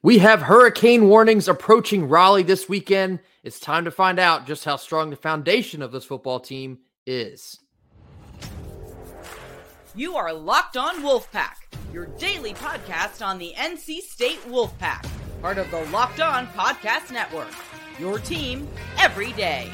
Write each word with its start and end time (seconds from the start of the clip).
We 0.00 0.18
have 0.18 0.42
hurricane 0.42 1.08
warnings 1.08 1.48
approaching 1.48 2.08
Raleigh 2.08 2.44
this 2.44 2.68
weekend. 2.68 3.18
It's 3.42 3.58
time 3.58 3.84
to 3.84 3.90
find 3.90 4.20
out 4.20 4.46
just 4.46 4.64
how 4.64 4.76
strong 4.76 5.10
the 5.10 5.16
foundation 5.16 5.82
of 5.82 5.90
this 5.90 6.04
football 6.04 6.38
team 6.38 6.78
is. 7.04 7.58
You 9.96 10.14
are 10.14 10.32
Locked 10.32 10.76
On 10.76 11.02
Wolfpack, 11.02 11.56
your 11.92 12.06
daily 12.06 12.54
podcast 12.54 13.26
on 13.26 13.38
the 13.38 13.52
NC 13.56 14.02
State 14.02 14.40
Wolfpack, 14.46 15.04
part 15.42 15.58
of 15.58 15.68
the 15.72 15.84
Locked 15.86 16.20
On 16.20 16.46
Podcast 16.46 17.10
Network. 17.10 17.52
Your 17.98 18.20
team 18.20 18.68
every 18.98 19.32
day. 19.32 19.68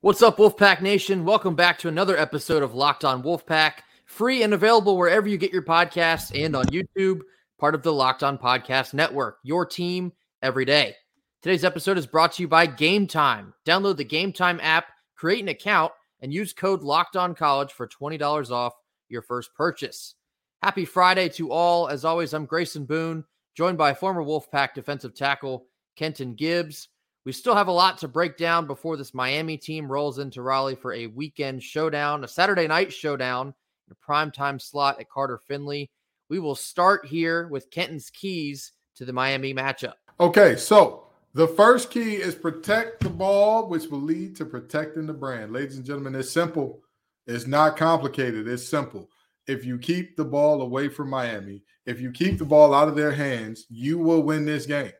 What's 0.00 0.22
up, 0.22 0.36
Wolfpack 0.36 0.80
Nation? 0.80 1.24
Welcome 1.24 1.56
back 1.56 1.76
to 1.80 1.88
another 1.88 2.16
episode 2.16 2.62
of 2.62 2.72
Locked 2.72 3.04
On 3.04 3.20
Wolfpack, 3.20 3.80
free 4.04 4.44
and 4.44 4.54
available 4.54 4.96
wherever 4.96 5.28
you 5.28 5.36
get 5.36 5.52
your 5.52 5.64
podcasts 5.64 6.30
and 6.40 6.54
on 6.54 6.66
YouTube, 6.66 7.22
part 7.58 7.74
of 7.74 7.82
the 7.82 7.92
Locked 7.92 8.22
On 8.22 8.38
Podcast 8.38 8.94
Network, 8.94 9.38
your 9.42 9.66
team 9.66 10.12
every 10.40 10.64
day. 10.64 10.94
Today's 11.42 11.64
episode 11.64 11.98
is 11.98 12.06
brought 12.06 12.34
to 12.34 12.42
you 12.42 12.46
by 12.46 12.64
Game 12.64 13.08
Time. 13.08 13.52
Download 13.66 13.96
the 13.96 14.04
Game 14.04 14.32
Time 14.32 14.60
app, 14.62 14.86
create 15.16 15.42
an 15.42 15.48
account, 15.48 15.90
and 16.20 16.32
use 16.32 16.52
code 16.52 16.84
Locked 16.84 17.16
On 17.16 17.34
College 17.34 17.72
for 17.72 17.88
$20 17.88 18.52
off 18.52 18.74
your 19.08 19.22
first 19.22 19.52
purchase. 19.56 20.14
Happy 20.62 20.84
Friday 20.84 21.28
to 21.30 21.50
all. 21.50 21.88
As 21.88 22.04
always, 22.04 22.34
I'm 22.34 22.46
Grayson 22.46 22.84
Boone, 22.84 23.24
joined 23.56 23.78
by 23.78 23.94
former 23.94 24.22
Wolfpack 24.22 24.74
defensive 24.74 25.16
tackle 25.16 25.66
Kenton 25.96 26.36
Gibbs. 26.36 26.86
We 27.24 27.32
still 27.32 27.54
have 27.54 27.68
a 27.68 27.72
lot 27.72 27.98
to 27.98 28.08
break 28.08 28.36
down 28.36 28.66
before 28.66 28.96
this 28.96 29.12
Miami 29.12 29.56
team 29.56 29.90
rolls 29.90 30.18
into 30.18 30.42
Raleigh 30.42 30.76
for 30.76 30.94
a 30.94 31.08
weekend 31.08 31.62
showdown, 31.62 32.24
a 32.24 32.28
Saturday 32.28 32.66
night 32.66 32.92
showdown, 32.92 33.48
in 33.48 33.92
a 33.92 34.12
primetime 34.12 34.60
slot 34.60 35.00
at 35.00 35.10
Carter 35.10 35.38
Finley. 35.46 35.90
We 36.30 36.38
will 36.38 36.54
start 36.54 37.06
here 37.06 37.48
with 37.48 37.70
Kenton's 37.70 38.10
keys 38.10 38.72
to 38.96 39.04
the 39.04 39.12
Miami 39.12 39.54
matchup. 39.54 39.94
Okay, 40.20 40.56
so 40.56 41.04
the 41.34 41.48
first 41.48 41.90
key 41.90 42.16
is 42.16 42.34
protect 42.34 43.00
the 43.00 43.10
ball, 43.10 43.68
which 43.68 43.86
will 43.88 44.00
lead 44.00 44.34
to 44.36 44.44
protecting 44.44 45.06
the 45.06 45.12
brand. 45.12 45.52
Ladies 45.52 45.76
and 45.76 45.84
gentlemen, 45.84 46.14
it's 46.14 46.30
simple. 46.30 46.82
It's 47.26 47.46
not 47.46 47.76
complicated. 47.76 48.48
It's 48.48 48.66
simple. 48.66 49.10
If 49.46 49.64
you 49.64 49.78
keep 49.78 50.16
the 50.16 50.24
ball 50.24 50.62
away 50.62 50.88
from 50.88 51.10
Miami, 51.10 51.62
if 51.86 52.00
you 52.00 52.10
keep 52.10 52.38
the 52.38 52.44
ball 52.44 52.74
out 52.74 52.88
of 52.88 52.96
their 52.96 53.12
hands, 53.12 53.66
you 53.70 53.98
will 53.98 54.22
win 54.22 54.44
this 54.44 54.66
game. 54.66 54.92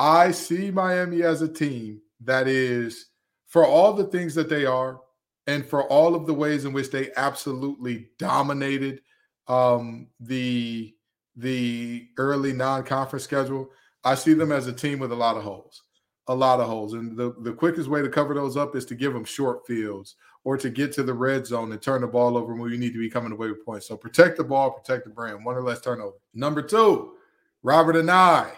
I 0.00 0.30
see 0.30 0.70
Miami 0.70 1.22
as 1.22 1.42
a 1.42 1.48
team 1.48 2.00
that 2.24 2.48
is, 2.48 3.08
for 3.46 3.66
all 3.66 3.92
the 3.92 4.04
things 4.04 4.34
that 4.34 4.48
they 4.48 4.64
are, 4.64 4.98
and 5.46 5.64
for 5.64 5.84
all 5.84 6.14
of 6.14 6.26
the 6.26 6.32
ways 6.32 6.64
in 6.64 6.72
which 6.72 6.90
they 6.90 7.10
absolutely 7.16 8.08
dominated 8.18 9.02
um, 9.46 10.08
the 10.18 10.94
the 11.36 12.08
early 12.16 12.52
non-conference 12.52 13.24
schedule, 13.24 13.68
I 14.02 14.14
see 14.14 14.32
them 14.32 14.52
as 14.52 14.66
a 14.66 14.72
team 14.72 14.98
with 15.00 15.12
a 15.12 15.16
lot 15.16 15.36
of 15.36 15.42
holes, 15.42 15.82
a 16.28 16.34
lot 16.34 16.60
of 16.60 16.66
holes, 16.66 16.94
and 16.94 17.14
the 17.14 17.34
the 17.42 17.52
quickest 17.52 17.90
way 17.90 18.00
to 18.00 18.08
cover 18.08 18.32
those 18.32 18.56
up 18.56 18.74
is 18.74 18.86
to 18.86 18.94
give 18.94 19.12
them 19.12 19.24
short 19.24 19.66
fields 19.66 20.16
or 20.44 20.56
to 20.56 20.70
get 20.70 20.92
to 20.92 21.02
the 21.02 21.12
red 21.12 21.46
zone 21.46 21.72
and 21.72 21.82
turn 21.82 22.00
the 22.00 22.06
ball 22.06 22.38
over 22.38 22.54
when 22.54 22.70
you 22.70 22.78
need 22.78 22.94
to 22.94 22.98
be 22.98 23.10
coming 23.10 23.32
away 23.32 23.48
with 23.48 23.66
points. 23.66 23.88
So 23.88 23.98
protect 23.98 24.38
the 24.38 24.44
ball, 24.44 24.70
protect 24.70 25.04
the 25.04 25.10
brand. 25.10 25.44
One 25.44 25.56
or 25.56 25.62
less 25.62 25.82
turnover. 25.82 26.16
Number 26.32 26.62
two, 26.62 27.16
Robert 27.62 27.96
Anae 27.96 28.50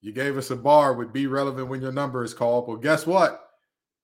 you 0.00 0.12
gave 0.12 0.36
us 0.36 0.50
a 0.50 0.56
bar 0.56 0.94
with 0.94 1.12
be 1.12 1.26
relevant 1.26 1.68
when 1.68 1.82
your 1.82 1.92
number 1.92 2.22
is 2.24 2.34
called. 2.34 2.68
Well, 2.68 2.76
guess 2.76 3.06
what? 3.06 3.44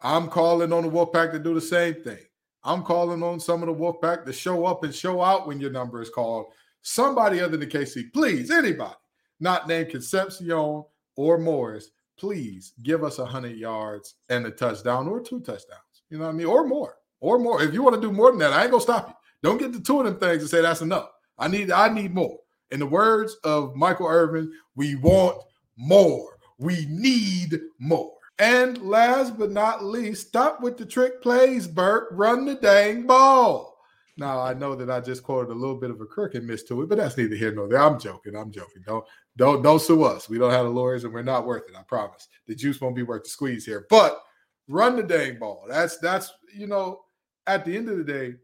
I'm 0.00 0.28
calling 0.28 0.72
on 0.72 0.82
the 0.82 0.90
Wolfpack 0.90 1.32
to 1.32 1.38
do 1.38 1.54
the 1.54 1.60
same 1.60 1.94
thing. 2.02 2.18
I'm 2.64 2.82
calling 2.82 3.22
on 3.22 3.38
some 3.40 3.62
of 3.62 3.68
the 3.68 3.74
Wolfpack 3.74 4.24
to 4.24 4.32
show 4.32 4.64
up 4.66 4.84
and 4.84 4.94
show 4.94 5.22
out 5.22 5.46
when 5.46 5.60
your 5.60 5.70
number 5.70 6.02
is 6.02 6.10
called. 6.10 6.46
Somebody 6.82 7.40
other 7.40 7.56
than 7.56 7.68
KC, 7.68 8.12
please, 8.12 8.50
anybody 8.50 8.94
not 9.40 9.68
named 9.68 9.90
Concepcion 9.90 10.84
or 11.16 11.38
Morris, 11.38 11.90
please 12.18 12.72
give 12.82 13.04
us 13.04 13.18
100 13.18 13.56
yards 13.56 14.14
and 14.28 14.46
a 14.46 14.50
touchdown 14.50 15.08
or 15.08 15.20
two 15.20 15.40
touchdowns. 15.40 15.80
You 16.10 16.18
know 16.18 16.24
what 16.24 16.30
I 16.30 16.34
mean? 16.34 16.46
Or 16.46 16.66
more, 16.66 16.96
or 17.20 17.38
more. 17.38 17.62
If 17.62 17.72
you 17.74 17.82
want 17.82 17.94
to 17.96 18.00
do 18.00 18.12
more 18.12 18.30
than 18.30 18.40
that, 18.40 18.52
I 18.52 18.62
ain't 18.62 18.70
gonna 18.70 18.82
stop 18.82 19.08
you. 19.08 19.14
Don't 19.42 19.58
get 19.58 19.72
the 19.72 19.80
two 19.80 20.00
of 20.00 20.06
them 20.06 20.18
things 20.18 20.42
and 20.42 20.50
say 20.50 20.62
that's 20.62 20.80
enough. 20.80 21.10
I 21.38 21.48
need, 21.48 21.70
I 21.70 21.88
need 21.88 22.14
more. 22.14 22.38
In 22.70 22.80
the 22.80 22.86
words 22.86 23.34
of 23.44 23.74
Michael 23.74 24.06
Irvin, 24.06 24.52
we 24.74 24.94
want 24.96 25.42
more. 25.76 26.38
We 26.58 26.86
need 26.86 27.60
more. 27.78 28.12
And 28.38 28.78
last 28.78 29.38
but 29.38 29.52
not 29.52 29.84
least, 29.84 30.28
stop 30.28 30.60
with 30.60 30.76
the 30.76 30.86
trick 30.86 31.22
plays, 31.22 31.68
Bert. 31.68 32.08
Run 32.10 32.44
the 32.44 32.56
dang 32.56 33.06
ball. 33.06 33.74
Now 34.16 34.40
I 34.40 34.54
know 34.54 34.74
that 34.76 34.90
I 34.90 35.00
just 35.00 35.22
quoted 35.22 35.50
a 35.50 35.54
little 35.54 35.76
bit 35.76 35.90
of 35.90 36.00
a 36.00 36.06
crooked 36.06 36.44
miss 36.44 36.62
to 36.64 36.82
it, 36.82 36.88
but 36.88 36.98
that's 36.98 37.16
neither 37.16 37.34
here 37.34 37.52
nor 37.52 37.68
there. 37.68 37.80
I'm 37.80 37.98
joking. 37.98 38.36
I'm 38.36 38.52
joking. 38.52 38.82
Don't 38.86 39.04
don't 39.36 39.62
don't 39.62 39.80
sue 39.80 40.04
us. 40.04 40.28
We 40.28 40.38
don't 40.38 40.52
have 40.52 40.64
the 40.64 40.70
lawyers, 40.70 41.04
and 41.04 41.12
we're 41.12 41.22
not 41.22 41.46
worth 41.46 41.68
it. 41.68 41.76
I 41.76 41.82
promise. 41.82 42.28
The 42.46 42.54
juice 42.54 42.80
won't 42.80 42.94
be 42.94 43.02
worth 43.02 43.24
the 43.24 43.30
squeeze 43.30 43.64
here. 43.64 43.86
But 43.90 44.20
run 44.68 44.96
the 44.96 45.02
dang 45.02 45.38
ball. 45.38 45.64
That's 45.68 45.98
that's 45.98 46.32
you 46.54 46.66
know. 46.66 47.00
At 47.46 47.66
the 47.66 47.76
end 47.76 47.90
of 47.90 47.98
the 47.98 48.04
day, 48.04 48.36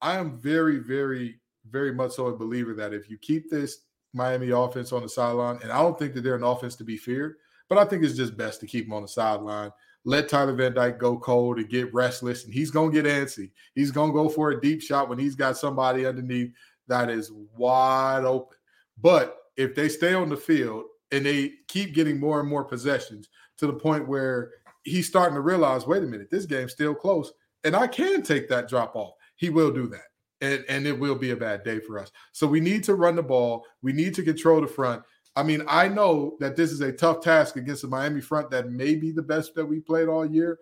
I 0.00 0.16
am 0.16 0.36
very 0.38 0.78
very 0.78 1.40
very 1.70 1.92
much 1.92 2.12
so 2.12 2.26
a 2.26 2.36
believer 2.36 2.74
that 2.74 2.94
if 2.94 3.08
you 3.10 3.18
keep 3.18 3.50
this 3.50 3.82
Miami 4.12 4.50
offense 4.50 4.92
on 4.92 5.02
the 5.02 5.08
sideline. 5.08 5.58
And 5.62 5.72
I 5.72 5.82
don't 5.82 5.98
think 5.98 6.14
that 6.14 6.22
they're 6.22 6.34
an 6.34 6.42
offense 6.42 6.76
to 6.76 6.84
be 6.84 6.96
feared, 6.96 7.36
but 7.68 7.78
I 7.78 7.84
think 7.84 8.02
it's 8.02 8.16
just 8.16 8.36
best 8.36 8.60
to 8.60 8.66
keep 8.66 8.86
them 8.86 8.94
on 8.94 9.02
the 9.02 9.08
sideline. 9.08 9.70
Let 10.04 10.28
Tyler 10.28 10.54
Van 10.54 10.74
Dyke 10.74 10.98
go 10.98 11.18
cold 11.18 11.58
and 11.58 11.68
get 11.68 11.92
restless, 11.92 12.44
and 12.44 12.54
he's 12.54 12.70
going 12.70 12.92
to 12.92 13.02
get 13.02 13.10
antsy. 13.10 13.50
He's 13.74 13.90
going 13.90 14.10
to 14.10 14.14
go 14.14 14.28
for 14.28 14.50
a 14.50 14.60
deep 14.60 14.80
shot 14.80 15.08
when 15.08 15.18
he's 15.18 15.34
got 15.34 15.58
somebody 15.58 16.06
underneath 16.06 16.52
that 16.86 17.10
is 17.10 17.30
wide 17.56 18.24
open. 18.24 18.56
But 19.00 19.36
if 19.56 19.74
they 19.74 19.88
stay 19.88 20.14
on 20.14 20.28
the 20.28 20.36
field 20.36 20.84
and 21.12 21.26
they 21.26 21.52
keep 21.68 21.94
getting 21.94 22.18
more 22.18 22.40
and 22.40 22.48
more 22.48 22.64
possessions 22.64 23.28
to 23.58 23.66
the 23.66 23.72
point 23.72 24.08
where 24.08 24.52
he's 24.84 25.06
starting 25.06 25.34
to 25.34 25.40
realize, 25.40 25.86
wait 25.86 26.02
a 26.02 26.06
minute, 26.06 26.30
this 26.30 26.46
game's 26.46 26.72
still 26.72 26.94
close, 26.94 27.32
and 27.64 27.76
I 27.76 27.86
can 27.86 28.22
take 28.22 28.48
that 28.48 28.68
drop 28.68 28.96
off, 28.96 29.14
he 29.36 29.50
will 29.50 29.70
do 29.70 29.86
that 29.88 30.06
and, 30.40 30.64
and 30.68 30.86
it 30.86 30.98
will 30.98 31.14
be 31.14 31.30
a 31.30 31.36
bad 31.36 31.64
day 31.64 31.80
for 31.80 31.98
us. 31.98 32.10
So 32.32 32.46
we 32.46 32.60
need 32.60 32.84
to 32.84 32.94
run 32.94 33.16
the 33.16 33.22
ball. 33.22 33.64
We 33.82 33.92
need 33.92 34.14
to 34.14 34.22
control 34.22 34.60
the 34.60 34.66
front. 34.66 35.02
I 35.36 35.42
mean, 35.42 35.62
I 35.68 35.88
know 35.88 36.36
that 36.40 36.56
this 36.56 36.72
is 36.72 36.80
a 36.80 36.92
tough 36.92 37.20
task 37.20 37.56
against 37.56 37.82
the 37.82 37.88
Miami 37.88 38.20
front 38.20 38.50
that 38.50 38.70
may 38.70 38.94
be 38.94 39.12
the 39.12 39.22
best 39.22 39.54
that 39.54 39.66
we 39.66 39.80
played 39.80 40.08
all 40.08 40.26
year, 40.26 40.58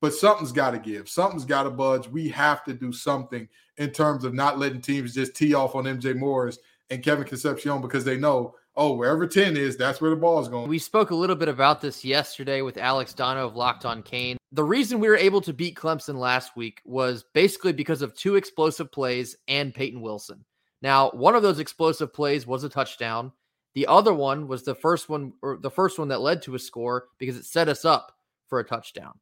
but 0.00 0.14
something's 0.14 0.52
got 0.52 0.70
to 0.70 0.78
give. 0.78 1.08
Something's 1.08 1.44
got 1.44 1.64
to 1.64 1.70
budge. 1.70 2.06
We 2.06 2.28
have 2.28 2.64
to 2.64 2.74
do 2.74 2.92
something 2.92 3.48
in 3.76 3.90
terms 3.90 4.24
of 4.24 4.34
not 4.34 4.58
letting 4.58 4.82
teams 4.82 5.14
just 5.14 5.34
tee 5.34 5.54
off 5.54 5.74
on 5.74 5.84
MJ 5.84 6.16
Morris 6.16 6.58
and 6.90 7.02
Kevin 7.02 7.24
Concepcion 7.24 7.80
because 7.80 8.04
they 8.04 8.16
know, 8.16 8.54
oh, 8.76 8.94
wherever 8.94 9.26
10 9.26 9.56
is, 9.56 9.76
that's 9.76 10.00
where 10.00 10.10
the 10.10 10.16
ball 10.16 10.40
is 10.40 10.48
going. 10.48 10.68
We 10.68 10.78
spoke 10.78 11.10
a 11.10 11.14
little 11.14 11.36
bit 11.36 11.48
about 11.48 11.80
this 11.80 12.04
yesterday 12.04 12.62
with 12.62 12.78
Alex 12.78 13.12
Dono 13.12 13.46
of 13.46 13.56
Locked 13.56 13.84
on 13.84 14.02
Canes. 14.02 14.38
the 14.52 14.64
reason 14.64 15.00
we 15.00 15.08
were 15.08 15.16
able 15.16 15.40
to 15.42 15.52
beat 15.52 15.76
Clemson 15.76 16.16
last 16.16 16.56
week 16.56 16.80
was 16.84 17.24
basically 17.34 17.72
because 17.72 18.02
of 18.02 18.14
two 18.14 18.36
explosive 18.36 18.90
plays 18.90 19.36
and 19.48 19.74
Peyton 19.74 20.00
Wilson. 20.00 20.44
Now, 20.82 21.10
one 21.10 21.34
of 21.34 21.42
those 21.42 21.58
explosive 21.58 22.12
plays 22.12 22.46
was 22.46 22.64
a 22.64 22.68
touchdown. 22.68 23.32
The 23.74 23.86
other 23.86 24.14
one 24.14 24.48
was 24.48 24.64
the 24.64 24.74
first 24.74 25.08
one 25.08 25.34
or 25.42 25.58
the 25.58 25.70
first 25.70 25.98
one 25.98 26.08
that 26.08 26.20
led 26.20 26.42
to 26.42 26.54
a 26.54 26.58
score 26.58 27.08
because 27.18 27.36
it 27.36 27.44
set 27.44 27.68
us 27.68 27.84
up 27.84 28.12
for 28.48 28.58
a 28.58 28.64
touchdown. 28.64 29.12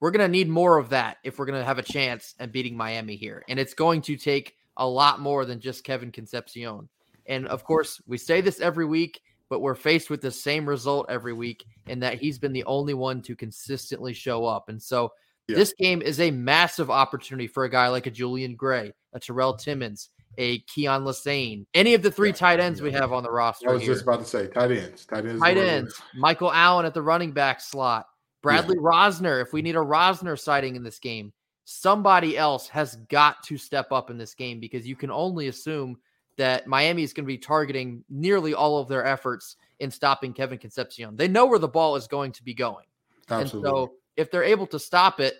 We're 0.00 0.12
going 0.12 0.26
to 0.26 0.32
need 0.32 0.48
more 0.48 0.78
of 0.78 0.90
that 0.90 1.18
if 1.24 1.38
we're 1.38 1.46
going 1.46 1.58
to 1.60 1.64
have 1.64 1.78
a 1.78 1.82
chance 1.82 2.34
at 2.38 2.52
beating 2.52 2.76
Miami 2.76 3.16
here. 3.16 3.44
And 3.48 3.58
it's 3.58 3.74
going 3.74 4.00
to 4.02 4.16
take 4.16 4.54
a 4.78 4.86
lot 4.86 5.20
more 5.20 5.44
than 5.44 5.60
just 5.60 5.84
Kevin 5.84 6.10
Concepcion. 6.10 6.88
And 7.30 7.46
of 7.46 7.64
course, 7.64 8.02
we 8.06 8.18
say 8.18 8.42
this 8.42 8.60
every 8.60 8.84
week 8.84 9.22
but 9.50 9.60
we're 9.60 9.74
faced 9.74 10.08
with 10.08 10.22
the 10.22 10.30
same 10.30 10.66
result 10.66 11.06
every 11.10 11.32
week 11.34 11.66
and 11.88 12.02
that 12.02 12.18
he's 12.18 12.38
been 12.38 12.52
the 12.52 12.64
only 12.64 12.94
one 12.94 13.20
to 13.20 13.36
consistently 13.36 14.14
show 14.14 14.46
up. 14.46 14.68
And 14.68 14.80
so 14.80 15.12
yeah. 15.48 15.56
this 15.56 15.74
game 15.74 16.00
is 16.00 16.20
a 16.20 16.30
massive 16.30 16.88
opportunity 16.88 17.48
for 17.48 17.64
a 17.64 17.70
guy 17.70 17.88
like 17.88 18.06
a 18.06 18.10
Julian 18.10 18.54
Gray, 18.54 18.92
a 19.12 19.18
Terrell 19.18 19.56
Timmons, 19.56 20.10
a 20.38 20.60
Keyon 20.60 21.02
Lesane, 21.02 21.66
any 21.74 21.94
of 21.94 22.02
the 22.02 22.12
three 22.12 22.28
yeah, 22.28 22.36
tight 22.36 22.60
ends 22.60 22.78
yeah. 22.78 22.84
we 22.84 22.92
have 22.92 23.12
on 23.12 23.24
the 23.24 23.30
roster. 23.30 23.68
I 23.68 23.72
was 23.72 23.82
here. 23.82 23.92
just 23.92 24.04
about 24.04 24.20
to 24.20 24.24
say 24.24 24.46
tight 24.46 24.70
ends. 24.70 25.04
Tight 25.04 25.26
ends. 25.26 25.42
Tight 25.42 25.56
ends. 25.56 26.00
Michael 26.14 26.52
Allen 26.52 26.86
at 26.86 26.94
the 26.94 27.02
running 27.02 27.32
back 27.32 27.60
slot. 27.60 28.06
Bradley 28.42 28.78
Rozner, 28.78 29.42
if 29.42 29.52
we 29.52 29.60
need 29.60 29.76
a 29.76 29.80
Rozner 29.80 30.38
sighting 30.38 30.76
in 30.76 30.82
this 30.82 30.98
game, 30.98 31.32
somebody 31.64 32.38
else 32.38 32.68
has 32.68 32.96
got 33.10 33.42
to 33.42 33.58
step 33.58 33.92
up 33.92 34.08
in 34.08 34.16
this 34.16 34.34
game 34.34 34.60
because 34.60 34.86
you 34.86 34.94
can 34.94 35.10
only 35.10 35.48
assume– 35.48 35.96
that 36.36 36.66
Miami 36.66 37.02
is 37.02 37.12
going 37.12 37.24
to 37.24 37.28
be 37.28 37.38
targeting 37.38 38.04
nearly 38.08 38.54
all 38.54 38.78
of 38.78 38.88
their 38.88 39.04
efforts 39.04 39.56
in 39.78 39.90
stopping 39.90 40.32
Kevin 40.32 40.58
Concepcion. 40.58 41.16
They 41.16 41.28
know 41.28 41.46
where 41.46 41.58
the 41.58 41.68
ball 41.68 41.96
is 41.96 42.06
going 42.06 42.32
to 42.32 42.44
be 42.44 42.54
going. 42.54 42.86
Absolutely. 43.28 43.68
And 43.68 43.76
so 43.76 43.92
if 44.16 44.30
they're 44.30 44.44
able 44.44 44.66
to 44.68 44.78
stop 44.78 45.20
it, 45.20 45.34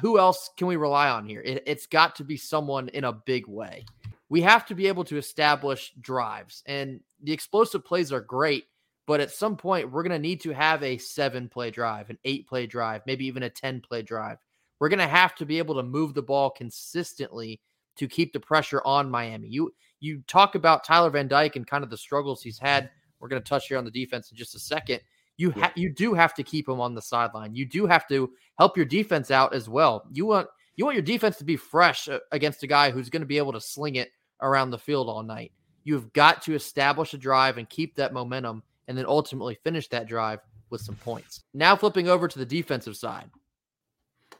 who 0.00 0.18
else 0.18 0.50
can 0.56 0.66
we 0.66 0.76
rely 0.76 1.08
on 1.08 1.26
here? 1.26 1.40
It, 1.40 1.66
has 1.66 1.86
got 1.86 2.16
to 2.16 2.24
be 2.24 2.36
someone 2.36 2.88
in 2.88 3.04
a 3.04 3.12
big 3.12 3.46
way. 3.46 3.84
we 4.28 4.42
have 4.42 4.66
to 4.66 4.74
be 4.74 4.88
able 4.88 5.04
to 5.04 5.16
establish 5.16 5.92
drives. 6.00 6.62
And 6.66 7.00
the 7.22 7.32
explosive 7.32 7.84
plays 7.84 8.12
are 8.12 8.20
great, 8.20 8.64
but 9.06 9.20
at 9.20 9.30
some 9.30 9.56
point, 9.56 9.90
we're 9.90 10.02
going 10.02 10.10
to 10.10 10.18
need 10.18 10.40
to 10.42 10.50
have 10.50 10.82
a 10.82 10.98
seven 10.98 11.48
play 11.48 11.70
drive, 11.70 12.10
an 12.10 12.18
eight 12.24 12.46
play 12.46 12.66
drive, 12.66 13.02
maybe 13.06 13.26
even 13.26 13.44
a 13.44 13.50
10 13.50 13.80
play 13.80 14.02
drive. 14.02 14.38
We're 14.78 14.90
going 14.90 14.98
to 14.98 15.06
have 15.06 15.34
to 15.36 15.46
be 15.46 15.58
able 15.58 15.76
to 15.76 15.82
move 15.82 16.12
the 16.12 16.22
ball 16.22 16.50
consistently 16.50 17.60
to 17.96 18.08
keep 18.08 18.32
the 18.32 18.40
pressure 18.40 18.82
on 18.84 19.10
Miami. 19.10 19.48
You 19.48 19.72
you 20.06 20.22
talk 20.26 20.54
about 20.54 20.84
Tyler 20.84 21.10
Van 21.10 21.28
Dyke 21.28 21.56
and 21.56 21.66
kind 21.66 21.84
of 21.84 21.90
the 21.90 21.96
struggles 21.96 22.42
he's 22.42 22.58
had. 22.58 22.90
We're 23.20 23.28
going 23.28 23.42
to 23.42 23.48
touch 23.48 23.68
here 23.68 23.78
on 23.78 23.84
the 23.84 23.90
defense 23.90 24.30
in 24.30 24.36
just 24.36 24.54
a 24.54 24.58
second. 24.58 25.00
You 25.36 25.50
ha- 25.50 25.72
you 25.74 25.92
do 25.92 26.14
have 26.14 26.32
to 26.34 26.42
keep 26.42 26.68
him 26.68 26.80
on 26.80 26.94
the 26.94 27.02
sideline. 27.02 27.54
You 27.54 27.66
do 27.66 27.86
have 27.86 28.08
to 28.08 28.30
help 28.58 28.76
your 28.76 28.86
defense 28.86 29.30
out 29.30 29.54
as 29.54 29.68
well. 29.68 30.06
You 30.12 30.26
want 30.26 30.48
you 30.76 30.84
want 30.84 30.94
your 30.94 31.02
defense 31.02 31.36
to 31.38 31.44
be 31.44 31.56
fresh 31.56 32.08
uh, 32.08 32.20
against 32.32 32.62
a 32.62 32.66
guy 32.66 32.90
who's 32.90 33.10
going 33.10 33.20
to 33.20 33.26
be 33.26 33.38
able 33.38 33.52
to 33.52 33.60
sling 33.60 33.96
it 33.96 34.10
around 34.40 34.70
the 34.70 34.78
field 34.78 35.08
all 35.08 35.22
night. 35.22 35.52
You've 35.84 36.12
got 36.12 36.42
to 36.42 36.54
establish 36.54 37.14
a 37.14 37.18
drive 37.18 37.58
and 37.58 37.68
keep 37.68 37.96
that 37.96 38.12
momentum 38.12 38.62
and 38.88 38.96
then 38.96 39.06
ultimately 39.06 39.58
finish 39.62 39.88
that 39.88 40.08
drive 40.08 40.40
with 40.70 40.80
some 40.80 40.96
points. 40.96 41.42
Now 41.54 41.76
flipping 41.76 42.08
over 42.08 42.28
to 42.28 42.38
the 42.38 42.46
defensive 42.46 42.96
side. 42.96 43.30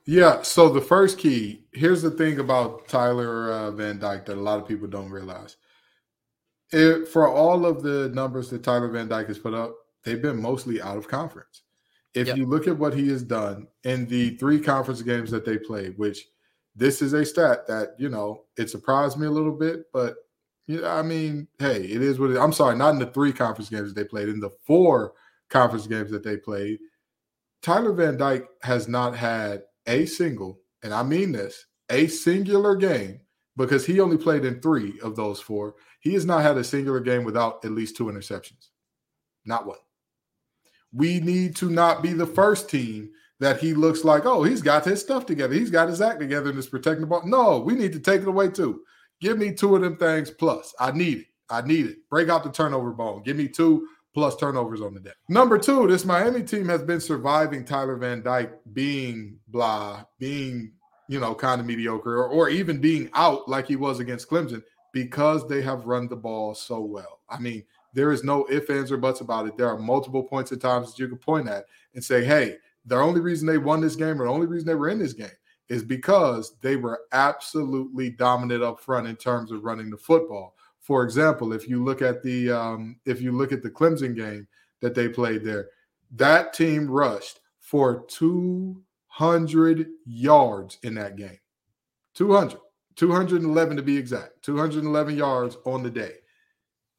Yeah. 0.06 0.42
So 0.42 0.68
the 0.68 0.80
first 0.80 1.18
key 1.18 1.66
here's 1.72 2.02
the 2.02 2.10
thing 2.10 2.38
about 2.38 2.88
Tyler 2.88 3.52
uh, 3.52 3.70
Van 3.72 3.98
Dyke 3.98 4.24
that 4.26 4.38
a 4.38 4.40
lot 4.40 4.60
of 4.60 4.66
people 4.66 4.88
don't 4.88 5.10
realize. 5.10 5.56
It, 6.72 7.06
for 7.08 7.28
all 7.28 7.64
of 7.64 7.82
the 7.82 8.10
numbers 8.14 8.50
that 8.50 8.62
Tyler 8.62 8.88
Van 8.88 9.08
Dyke 9.08 9.28
has 9.28 9.38
put 9.38 9.54
up, 9.54 9.74
they've 10.04 10.22
been 10.22 10.40
mostly 10.40 10.82
out 10.82 10.96
of 10.96 11.06
conference. 11.06 11.62
If 12.14 12.28
yep. 12.28 12.36
you 12.36 12.46
look 12.46 12.66
at 12.66 12.78
what 12.78 12.94
he 12.94 13.08
has 13.10 13.22
done 13.22 13.68
in 13.84 14.06
the 14.06 14.36
three 14.38 14.58
conference 14.60 15.02
games 15.02 15.30
that 15.30 15.44
they 15.44 15.58
played, 15.58 15.98
which 15.98 16.26
this 16.74 17.02
is 17.02 17.12
a 17.12 17.24
stat 17.24 17.66
that 17.66 17.90
you 17.98 18.08
know 18.08 18.44
it 18.56 18.70
surprised 18.70 19.18
me 19.18 19.26
a 19.26 19.30
little 19.30 19.52
bit, 19.52 19.84
but 19.92 20.16
yeah, 20.66 20.96
I 20.96 21.02
mean, 21.02 21.46
hey, 21.58 21.82
it 21.82 22.02
is 22.02 22.18
what 22.18 22.30
it, 22.30 22.38
I'm 22.38 22.52
sorry, 22.52 22.76
not 22.76 22.94
in 22.94 22.98
the 22.98 23.06
three 23.06 23.32
conference 23.32 23.70
games 23.70 23.92
that 23.92 24.00
they 24.00 24.08
played, 24.08 24.28
in 24.28 24.40
the 24.40 24.50
four 24.66 25.12
conference 25.48 25.86
games 25.86 26.10
that 26.10 26.24
they 26.24 26.36
played. 26.36 26.78
Tyler 27.62 27.92
Van 27.92 28.16
Dyke 28.16 28.48
has 28.62 28.88
not 28.88 29.16
had 29.16 29.62
a 29.86 30.06
single, 30.06 30.60
and 30.82 30.92
I 30.92 31.02
mean 31.02 31.32
this, 31.32 31.66
a 31.90 32.06
singular 32.06 32.76
game 32.76 33.20
because 33.56 33.86
he 33.86 34.00
only 34.00 34.18
played 34.18 34.44
in 34.44 34.60
three 34.60 34.98
of 35.02 35.16
those 35.16 35.40
four. 35.40 35.74
He 36.00 36.14
has 36.14 36.24
not 36.24 36.42
had 36.42 36.56
a 36.56 36.64
singular 36.64 37.00
game 37.00 37.24
without 37.24 37.64
at 37.64 37.72
least 37.72 37.96
two 37.96 38.04
interceptions. 38.04 38.68
Not 39.44 39.66
one. 39.66 39.78
We 40.92 41.20
need 41.20 41.56
to 41.56 41.70
not 41.70 42.02
be 42.02 42.12
the 42.12 42.26
first 42.26 42.68
team 42.68 43.10
that 43.40 43.60
he 43.60 43.74
looks 43.74 44.04
like, 44.04 44.24
oh, 44.24 44.42
he's 44.42 44.62
got 44.62 44.84
his 44.84 45.00
stuff 45.00 45.26
together. 45.26 45.54
He's 45.54 45.70
got 45.70 45.88
his 45.88 46.00
act 46.00 46.20
together 46.20 46.50
and 46.50 46.58
is 46.58 46.68
protecting 46.68 47.02
the 47.02 47.06
ball. 47.06 47.22
No, 47.26 47.58
we 47.58 47.74
need 47.74 47.92
to 47.92 48.00
take 48.00 48.22
it 48.22 48.28
away 48.28 48.48
too. 48.48 48.82
Give 49.20 49.38
me 49.38 49.52
two 49.52 49.76
of 49.76 49.82
them 49.82 49.96
things 49.96 50.30
plus. 50.30 50.74
I 50.80 50.92
need 50.92 51.18
it. 51.18 51.26
I 51.48 51.62
need 51.62 51.86
it. 51.86 51.98
Break 52.10 52.28
out 52.28 52.44
the 52.44 52.50
turnover 52.50 52.90
bone. 52.90 53.22
Give 53.22 53.36
me 53.36 53.48
two 53.48 53.88
plus 54.16 54.34
turnovers 54.34 54.80
on 54.80 54.94
the 54.94 55.00
day. 55.00 55.10
Number 55.28 55.58
two, 55.58 55.86
this 55.86 56.06
Miami 56.06 56.42
team 56.42 56.66
has 56.70 56.82
been 56.82 57.02
surviving 57.02 57.66
Tyler 57.66 57.96
Van 57.96 58.22
Dyke 58.22 58.50
being 58.72 59.38
blah, 59.48 60.04
being, 60.18 60.72
you 61.06 61.20
know, 61.20 61.34
kind 61.34 61.60
of 61.60 61.66
mediocre, 61.66 62.16
or, 62.16 62.26
or 62.26 62.48
even 62.48 62.80
being 62.80 63.10
out 63.12 63.46
like 63.46 63.68
he 63.68 63.76
was 63.76 64.00
against 64.00 64.30
Clemson 64.30 64.62
because 64.94 65.46
they 65.46 65.60
have 65.60 65.84
run 65.84 66.08
the 66.08 66.16
ball 66.16 66.54
so 66.54 66.80
well. 66.80 67.20
I 67.28 67.38
mean, 67.38 67.62
there 67.92 68.10
is 68.10 68.24
no 68.24 68.46
ifs, 68.50 68.70
ands, 68.70 68.90
or 68.90 68.96
buts 68.96 69.20
about 69.20 69.48
it. 69.48 69.58
There 69.58 69.68
are 69.68 69.78
multiple 69.78 70.22
points 70.22 70.50
at 70.50 70.62
times 70.62 70.86
that 70.86 70.98
you 70.98 71.08
can 71.08 71.18
point 71.18 71.46
at 71.46 71.66
and 71.94 72.02
say, 72.02 72.24
hey, 72.24 72.56
the 72.86 72.96
only 72.96 73.20
reason 73.20 73.46
they 73.46 73.58
won 73.58 73.82
this 73.82 73.96
game 73.96 74.22
or 74.22 74.24
the 74.24 74.32
only 74.32 74.46
reason 74.46 74.66
they 74.66 74.74
were 74.74 74.88
in 74.88 74.98
this 74.98 75.12
game 75.12 75.28
is 75.68 75.82
because 75.82 76.54
they 76.62 76.76
were 76.76 77.00
absolutely 77.12 78.08
dominant 78.08 78.62
up 78.62 78.80
front 78.80 79.06
in 79.06 79.16
terms 79.16 79.52
of 79.52 79.62
running 79.62 79.90
the 79.90 79.98
football. 79.98 80.55
For 80.86 81.02
example, 81.02 81.52
if 81.52 81.68
you 81.68 81.82
look 81.82 82.00
at 82.00 82.22
the 82.22 82.52
um, 82.52 83.00
if 83.06 83.20
you 83.20 83.32
look 83.32 83.50
at 83.50 83.60
the 83.60 83.68
Clemson 83.68 84.14
game 84.14 84.46
that 84.80 84.94
they 84.94 85.08
played 85.08 85.42
there, 85.42 85.70
that 86.12 86.52
team 86.52 86.88
rushed 86.88 87.40
for 87.58 88.04
200 88.06 89.88
yards 90.04 90.78
in 90.84 90.94
that 90.94 91.16
game. 91.16 91.40
200, 92.14 92.60
211 92.94 93.76
to 93.76 93.82
be 93.82 93.96
exact, 93.96 94.40
211 94.42 95.16
yards 95.16 95.56
on 95.64 95.82
the 95.82 95.90
day. 95.90 96.12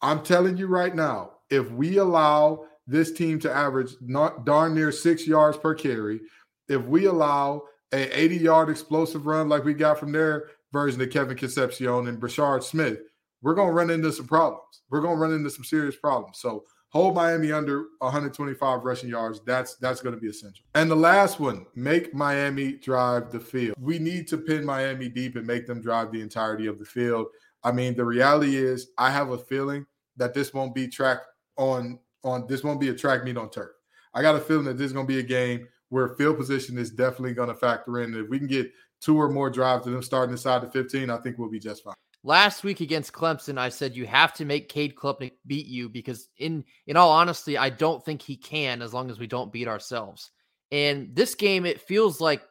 I'm 0.02 0.22
telling 0.22 0.58
you 0.58 0.68
right 0.68 0.94
now, 0.94 1.36
if 1.50 1.72
we 1.72 1.96
allow 1.96 2.66
this 2.88 3.14
team 3.14 3.40
to 3.40 3.56
average 3.56 3.92
not 4.02 4.46
darn 4.46 4.76
near 4.76 4.92
six 4.92 5.26
yards 5.26 5.58
per 5.58 5.74
carry, 5.74 6.20
if 6.68 6.84
we 6.84 7.06
allow 7.06 7.64
a 7.94 8.20
80 8.20 8.36
yard 8.36 8.70
explosive 8.70 9.28
run 9.28 9.48
like 9.48 9.64
we 9.64 9.74
got 9.74 9.98
from 9.98 10.12
their 10.12 10.50
version 10.74 11.00
of 11.00 11.10
Kevin 11.10 11.38
Concepcion 11.38 12.10
and 12.10 12.20
Brashard 12.20 12.64
Smith, 12.64 13.00
we're 13.42 13.56
going 13.56 13.70
to 13.70 13.74
run 13.74 13.90
into 13.90 14.12
some 14.12 14.28
problems. 14.28 14.82
We're 14.90 15.02
going 15.02 15.16
to 15.16 15.22
run 15.22 15.34
into 15.34 15.50
some 15.50 15.64
serious 15.64 15.96
problems. 15.96 16.40
So 16.40 16.64
hold 16.90 17.16
Miami 17.16 17.52
under 17.52 17.86
125 18.00 18.84
rushing 18.84 19.10
yards. 19.10 19.42
That's 19.46 19.76
that's 19.76 20.02
going 20.02 20.16
to 20.16 20.22
be 20.22 20.28
essential. 20.28 20.66
And 20.76 20.90
the 20.90 20.96
last 20.96 21.40
one, 21.40 21.66
make 21.76 22.14
Miami 22.14 22.74
drive 22.74 23.32
the 23.32 23.40
field. 23.40 23.76
We 23.80 24.00
need 24.00 24.28
to 24.30 24.38
pin 24.38 24.66
Miami 24.66 25.10
deep 25.10 25.36
and 25.36 25.46
make 25.46 25.68
them 25.68 25.82
drive 25.82 26.12
the 26.12 26.22
entirety 26.22 26.68
of 26.68 26.80
the 26.80 26.86
field. 26.86 27.28
I 27.64 27.72
mean, 27.72 27.96
the 27.96 28.06
reality 28.06 28.56
is, 28.56 28.90
I 28.98 29.12
have 29.12 29.32
a 29.32 29.38
feeling 29.38 29.86
that 30.16 30.34
this 30.34 30.54
won't 30.54 30.74
be 30.74 30.88
track 30.88 31.20
on 31.58 32.00
on 32.24 32.48
this 32.48 32.64
won't 32.64 32.80
be 32.80 32.90
a 32.90 32.94
track 32.94 33.24
meet 33.24 33.38
on 33.38 33.50
turf. 33.50 33.72
I 34.14 34.22
got 34.22 34.36
a 34.36 34.40
feeling 34.40 34.66
that 34.66 34.78
this 34.78 34.88
is 34.88 34.94
going 34.94 35.06
to 35.06 35.14
be 35.14 35.20
a 35.20 35.24
game 35.24 35.68
where 35.90 36.10
field 36.10 36.38
position 36.38 36.78
is 36.78 36.90
definitely 36.90 37.34
going 37.34 37.50
to 37.50 37.56
factor 37.56 38.00
in. 38.00 38.14
If 38.16 38.30
we 38.30 38.40
can 38.40 38.48
get 38.48 38.72
two 39.00 39.16
or 39.16 39.30
more 39.30 39.50
drives 39.50 39.86
to 39.86 39.92
them 39.92 40.02
starting 40.02 40.34
inside 40.34 40.64
the 40.64 40.72
15, 40.72 41.10
I 41.10 41.18
think 41.18 41.38
we'll 41.38 41.50
be 41.50 41.60
just 41.60 41.84
fine. 41.84 41.94
Last 42.28 42.66
week 42.66 42.82
against 42.82 43.14
Clemson, 43.14 43.58
I 43.58 43.70
said 43.70 43.96
you 43.96 44.06
have 44.06 44.34
to 44.34 44.44
make 44.44 44.68
Cade 44.68 44.98
Klubnik 44.98 45.32
beat 45.46 45.66
you 45.66 45.88
because 45.88 46.28
in 46.40 46.66
in 46.86 46.98
all 46.98 47.10
honesty, 47.10 47.58
I 47.58 47.70
don't 47.70 48.04
think 48.04 48.22
he 48.22 48.36
can 48.36 48.82
as 48.82 48.94
long 48.94 49.10
as 49.10 49.18
we 49.18 49.28
don't 49.28 49.50
beat 49.50 49.70
ourselves. 49.70 50.32
And 50.70 51.16
this 51.16 51.36
game, 51.36 51.66
it 51.66 51.80
feels 51.80 52.20
like 52.20 52.42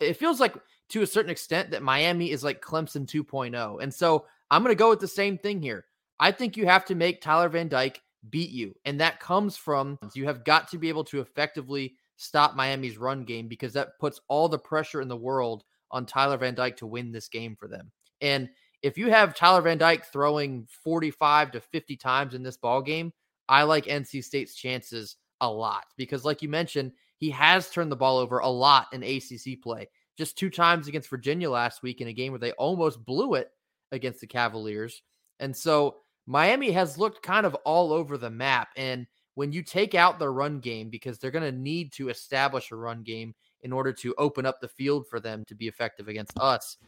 it 0.00 0.14
feels 0.14 0.40
like 0.40 0.54
to 0.88 1.02
a 1.02 1.06
certain 1.06 1.30
extent 1.30 1.70
that 1.72 1.82
Miami 1.82 2.30
is 2.30 2.42
like 2.42 2.62
Clemson 2.62 3.06
2.0. 3.06 3.82
And 3.82 3.92
so 3.92 4.24
I'm 4.50 4.62
going 4.62 4.74
to 4.74 4.78
go 4.78 4.88
with 4.88 5.00
the 5.00 5.06
same 5.06 5.36
thing 5.36 5.60
here. 5.60 5.84
I 6.18 6.32
think 6.32 6.56
you 6.56 6.64
have 6.64 6.86
to 6.86 6.94
make 6.94 7.20
Tyler 7.20 7.50
Van 7.50 7.68
Dyke 7.68 8.00
beat 8.30 8.52
you. 8.52 8.74
And 8.86 8.98
that 9.02 9.20
comes 9.20 9.58
from 9.58 9.98
you 10.14 10.24
have 10.24 10.46
got 10.46 10.70
to 10.70 10.78
be 10.78 10.88
able 10.88 11.04
to 11.04 11.20
effectively 11.20 11.96
stop 12.16 12.56
Miami's 12.56 12.96
run 12.96 13.26
game 13.26 13.48
because 13.48 13.74
that 13.74 13.98
puts 14.00 14.18
all 14.28 14.48
the 14.48 14.58
pressure 14.58 15.02
in 15.02 15.08
the 15.08 15.14
world 15.14 15.62
on 15.90 16.06
Tyler 16.06 16.38
Van 16.38 16.54
Dyke 16.54 16.78
to 16.78 16.86
win 16.86 17.12
this 17.12 17.28
game 17.28 17.54
for 17.54 17.68
them. 17.68 17.92
And 18.22 18.48
if 18.82 18.98
you 18.98 19.10
have 19.10 19.34
Tyler 19.34 19.62
Van 19.62 19.78
Dyke 19.78 20.04
throwing 20.04 20.66
45 20.84 21.52
to 21.52 21.60
50 21.60 21.96
times 21.96 22.34
in 22.34 22.42
this 22.42 22.56
ball 22.56 22.82
game, 22.82 23.12
I 23.48 23.62
like 23.62 23.86
NC 23.86 24.24
State's 24.24 24.54
chances 24.54 25.16
a 25.40 25.50
lot 25.50 25.84
because 25.96 26.24
like 26.24 26.42
you 26.42 26.48
mentioned, 26.48 26.92
he 27.18 27.30
has 27.30 27.70
turned 27.70 27.90
the 27.90 27.96
ball 27.96 28.18
over 28.18 28.38
a 28.38 28.48
lot 28.48 28.88
in 28.92 29.02
ACC 29.02 29.60
play. 29.62 29.88
Just 30.16 30.38
two 30.38 30.50
times 30.50 30.88
against 30.88 31.10
Virginia 31.10 31.50
last 31.50 31.82
week 31.82 32.00
in 32.00 32.08
a 32.08 32.12
game 32.12 32.32
where 32.32 32.38
they 32.38 32.52
almost 32.52 33.04
blew 33.04 33.34
it 33.34 33.50
against 33.92 34.20
the 34.20 34.26
Cavaliers. 34.26 35.02
And 35.40 35.54
so 35.54 35.96
Miami 36.26 36.72
has 36.72 36.98
looked 36.98 37.22
kind 37.22 37.46
of 37.46 37.54
all 37.64 37.92
over 37.92 38.18
the 38.18 38.30
map. 38.30 38.68
And 38.76 39.06
when 39.34 39.52
you 39.52 39.62
take 39.62 39.94
out 39.94 40.18
the 40.18 40.30
run 40.30 40.60
game, 40.60 40.88
because 40.88 41.18
they're 41.18 41.30
going 41.30 41.50
to 41.50 41.58
need 41.58 41.92
to 41.92 42.08
establish 42.08 42.70
a 42.70 42.76
run 42.76 43.02
game 43.02 43.34
in 43.62 43.72
order 43.72 43.92
to 43.92 44.14
open 44.16 44.46
up 44.46 44.60
the 44.60 44.68
field 44.68 45.06
for 45.08 45.20
them 45.20 45.44
to 45.46 45.54
be 45.54 45.68
effective 45.68 46.08
against 46.08 46.38
us. 46.38 46.78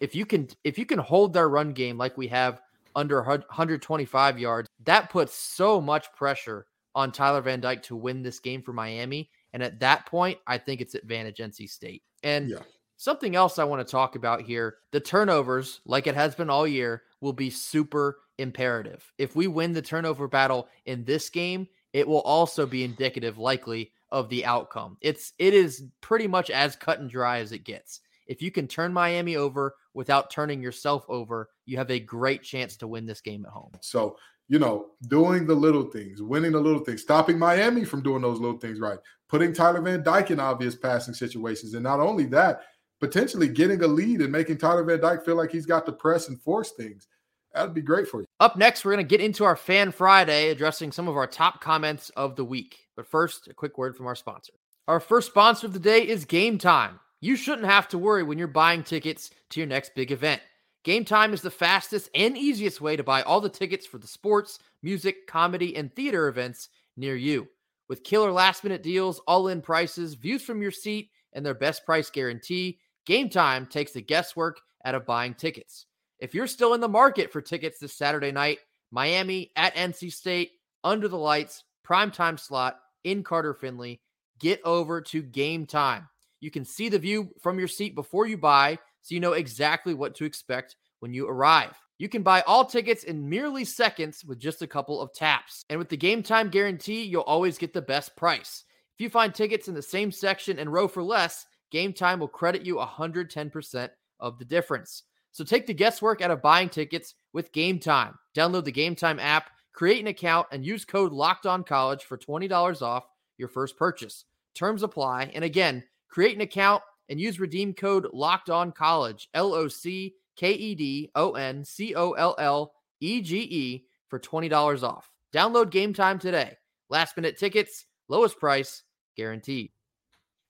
If 0.00 0.14
you 0.14 0.26
can, 0.26 0.48
if 0.64 0.78
you 0.78 0.86
can 0.86 0.98
hold 0.98 1.32
their 1.32 1.48
run 1.48 1.72
game 1.72 1.98
like 1.98 2.16
we 2.16 2.28
have 2.28 2.60
under 2.96 3.22
125 3.22 4.38
yards, 4.38 4.68
that 4.84 5.10
puts 5.10 5.34
so 5.34 5.80
much 5.80 6.12
pressure 6.12 6.66
on 6.94 7.12
Tyler 7.12 7.40
Van 7.40 7.60
Dyke 7.60 7.82
to 7.84 7.96
win 7.96 8.22
this 8.22 8.40
game 8.40 8.62
for 8.62 8.72
Miami. 8.72 9.30
And 9.52 9.62
at 9.62 9.80
that 9.80 10.06
point, 10.06 10.38
I 10.46 10.58
think 10.58 10.80
it's 10.80 10.94
advantage 10.94 11.38
NC 11.38 11.68
State. 11.68 12.02
And 12.22 12.50
yeah. 12.50 12.58
something 12.96 13.36
else 13.36 13.58
I 13.58 13.64
want 13.64 13.86
to 13.86 13.90
talk 13.90 14.16
about 14.16 14.42
here 14.42 14.76
the 14.92 15.00
turnovers, 15.00 15.80
like 15.84 16.06
it 16.06 16.14
has 16.14 16.34
been 16.34 16.50
all 16.50 16.66
year, 16.66 17.02
will 17.20 17.32
be 17.32 17.50
super 17.50 18.18
imperative. 18.38 19.12
If 19.18 19.36
we 19.36 19.46
win 19.46 19.72
the 19.72 19.82
turnover 19.82 20.28
battle 20.28 20.68
in 20.86 21.04
this 21.04 21.28
game, 21.30 21.68
it 21.92 22.06
will 22.06 22.22
also 22.22 22.66
be 22.66 22.84
indicative 22.84 23.38
likely 23.38 23.92
of 24.10 24.28
the 24.28 24.44
outcome. 24.44 24.96
It's 25.00 25.32
it 25.38 25.54
is 25.54 25.84
pretty 26.00 26.26
much 26.26 26.50
as 26.50 26.76
cut 26.76 27.00
and 27.00 27.10
dry 27.10 27.38
as 27.38 27.52
it 27.52 27.64
gets. 27.64 28.00
If 28.30 28.40
you 28.40 28.52
can 28.52 28.68
turn 28.68 28.92
Miami 28.92 29.34
over 29.34 29.74
without 29.92 30.30
turning 30.30 30.62
yourself 30.62 31.04
over, 31.08 31.48
you 31.66 31.76
have 31.78 31.90
a 31.90 31.98
great 31.98 32.44
chance 32.44 32.76
to 32.76 32.86
win 32.86 33.04
this 33.04 33.20
game 33.20 33.44
at 33.44 33.50
home. 33.50 33.72
So, 33.80 34.16
you 34.46 34.60
know, 34.60 34.86
doing 35.08 35.48
the 35.48 35.54
little 35.54 35.90
things, 35.90 36.22
winning 36.22 36.52
the 36.52 36.60
little 36.60 36.84
things, 36.84 37.02
stopping 37.02 37.40
Miami 37.40 37.84
from 37.84 38.04
doing 38.04 38.22
those 38.22 38.38
little 38.38 38.58
things 38.58 38.78
right, 38.78 39.00
putting 39.28 39.52
Tyler 39.52 39.80
Van 39.82 40.04
Dyke 40.04 40.30
in 40.30 40.38
obvious 40.38 40.76
passing 40.76 41.12
situations. 41.12 41.74
And 41.74 41.82
not 41.82 41.98
only 41.98 42.24
that, 42.26 42.62
potentially 43.00 43.48
getting 43.48 43.82
a 43.82 43.88
lead 43.88 44.20
and 44.20 44.30
making 44.30 44.58
Tyler 44.58 44.84
Van 44.84 45.00
Dyke 45.00 45.24
feel 45.24 45.34
like 45.34 45.50
he's 45.50 45.66
got 45.66 45.84
to 45.86 45.92
press 45.92 46.28
and 46.28 46.40
force 46.40 46.70
things. 46.70 47.08
That'd 47.52 47.74
be 47.74 47.82
great 47.82 48.06
for 48.06 48.20
you. 48.20 48.26
Up 48.38 48.56
next, 48.56 48.84
we're 48.84 48.92
going 48.92 49.04
to 49.04 49.08
get 49.08 49.20
into 49.20 49.42
our 49.42 49.56
Fan 49.56 49.90
Friday, 49.90 50.50
addressing 50.50 50.92
some 50.92 51.08
of 51.08 51.16
our 51.16 51.26
top 51.26 51.60
comments 51.60 52.10
of 52.10 52.36
the 52.36 52.44
week. 52.44 52.86
But 52.94 53.08
first, 53.08 53.48
a 53.48 53.54
quick 53.54 53.76
word 53.76 53.96
from 53.96 54.06
our 54.06 54.14
sponsor. 54.14 54.52
Our 54.86 55.00
first 55.00 55.26
sponsor 55.26 55.66
of 55.66 55.72
the 55.72 55.80
day 55.80 56.06
is 56.06 56.24
Game 56.24 56.58
Time. 56.58 57.00
You 57.20 57.36
shouldn't 57.36 57.68
have 57.68 57.88
to 57.88 57.98
worry 57.98 58.22
when 58.22 58.38
you're 58.38 58.48
buying 58.48 58.82
tickets 58.82 59.30
to 59.50 59.60
your 59.60 59.66
next 59.66 59.94
big 59.94 60.10
event. 60.10 60.40
Game 60.84 61.04
Time 61.04 61.34
is 61.34 61.42
the 61.42 61.50
fastest 61.50 62.08
and 62.14 62.36
easiest 62.36 62.80
way 62.80 62.96
to 62.96 63.04
buy 63.04 63.20
all 63.22 63.42
the 63.42 63.50
tickets 63.50 63.86
for 63.86 63.98
the 63.98 64.06
sports, 64.06 64.58
music, 64.82 65.26
comedy, 65.26 65.76
and 65.76 65.94
theater 65.94 66.28
events 66.28 66.70
near 66.96 67.14
you. 67.14 67.46
With 67.90 68.04
killer 68.04 68.32
last 68.32 68.64
minute 68.64 68.82
deals, 68.82 69.20
all 69.26 69.48
in 69.48 69.60
prices, 69.60 70.14
views 70.14 70.42
from 70.42 70.62
your 70.62 70.70
seat, 70.70 71.10
and 71.34 71.44
their 71.44 71.54
best 71.54 71.84
price 71.84 72.08
guarantee, 72.08 72.78
Game 73.04 73.28
Time 73.28 73.66
takes 73.66 73.92
the 73.92 74.00
guesswork 74.00 74.58
out 74.86 74.94
of 74.94 75.04
buying 75.04 75.34
tickets. 75.34 75.84
If 76.18 76.34
you're 76.34 76.46
still 76.46 76.72
in 76.72 76.80
the 76.80 76.88
market 76.88 77.30
for 77.30 77.42
tickets 77.42 77.78
this 77.78 77.92
Saturday 77.92 78.32
night, 78.32 78.60
Miami 78.90 79.50
at 79.56 79.74
NC 79.74 80.12
State, 80.12 80.52
under 80.82 81.08
the 81.08 81.18
lights, 81.18 81.64
prime 81.82 82.10
time 82.10 82.38
slot 82.38 82.78
in 83.04 83.22
Carter 83.22 83.52
Finley, 83.52 84.00
get 84.38 84.60
over 84.64 85.02
to 85.02 85.22
Game 85.22 85.66
Time. 85.66 86.08
You 86.40 86.50
can 86.50 86.64
see 86.64 86.88
the 86.88 86.98
view 86.98 87.30
from 87.40 87.58
your 87.58 87.68
seat 87.68 87.94
before 87.94 88.26
you 88.26 88.36
buy, 88.36 88.78
so 89.02 89.14
you 89.14 89.20
know 89.20 89.32
exactly 89.32 89.94
what 89.94 90.14
to 90.16 90.24
expect 90.24 90.76
when 91.00 91.12
you 91.12 91.28
arrive. 91.28 91.74
You 91.98 92.08
can 92.08 92.22
buy 92.22 92.40
all 92.42 92.64
tickets 92.64 93.04
in 93.04 93.28
merely 93.28 93.64
seconds 93.64 94.24
with 94.24 94.38
just 94.38 94.62
a 94.62 94.66
couple 94.66 95.00
of 95.00 95.12
taps. 95.12 95.64
And 95.68 95.78
with 95.78 95.90
the 95.90 95.96
game 95.96 96.22
time 96.22 96.48
guarantee, 96.48 97.02
you'll 97.02 97.22
always 97.22 97.58
get 97.58 97.74
the 97.74 97.82
best 97.82 98.16
price. 98.16 98.64
If 98.94 99.04
you 99.04 99.10
find 99.10 99.34
tickets 99.34 99.68
in 99.68 99.74
the 99.74 99.82
same 99.82 100.10
section 100.10 100.58
and 100.58 100.72
row 100.72 100.88
for 100.88 101.02
less, 101.02 101.46
Game 101.70 101.92
Time 101.92 102.20
will 102.20 102.28
credit 102.28 102.66
you 102.66 102.76
110% 102.76 103.90
of 104.18 104.38
the 104.38 104.44
difference. 104.44 105.04
So 105.32 105.44
take 105.44 105.66
the 105.66 105.74
guesswork 105.74 106.20
out 106.20 106.30
of 106.30 106.42
buying 106.42 106.68
tickets 106.68 107.14
with 107.32 107.52
Game 107.52 107.78
Time. 107.78 108.18
Download 108.34 108.64
the 108.64 108.72
Game 108.72 108.96
Time 108.96 109.20
app, 109.20 109.50
create 109.72 110.00
an 110.00 110.08
account, 110.08 110.48
and 110.50 110.64
use 110.64 110.84
code 110.84 111.12
Locked 111.12 111.46
On 111.46 111.62
College 111.62 112.04
for 112.04 112.18
$20 112.18 112.82
off 112.82 113.04
your 113.38 113.48
first 113.48 113.76
purchase. 113.76 114.24
Terms 114.54 114.82
apply. 114.82 115.30
And 115.34 115.44
again, 115.44 115.84
create 116.10 116.34
an 116.34 116.42
account 116.42 116.82
and 117.08 117.20
use 117.20 117.40
redeem 117.40 117.74
code 117.74 118.06
Locked 118.12 118.50
On 118.50 118.72
College 118.72 119.28
L 119.34 119.54
O 119.54 119.68
C 119.68 120.14
K 120.36 120.52
E 120.52 120.74
D 120.74 121.10
O 121.14 121.32
N 121.32 121.64
C 121.64 121.94
O 121.94 122.12
L 122.12 122.34
L 122.38 122.72
E 123.00 123.20
G 123.20 123.38
E 123.38 123.84
for 124.08 124.18
$20 124.18 124.82
off. 124.82 125.10
Download 125.32 125.70
Game 125.70 125.94
Time 125.94 126.18
today. 126.18 126.56
Last 126.88 127.16
minute 127.16 127.38
tickets, 127.38 127.86
lowest 128.08 128.38
price 128.38 128.82
guaranteed. 129.16 129.70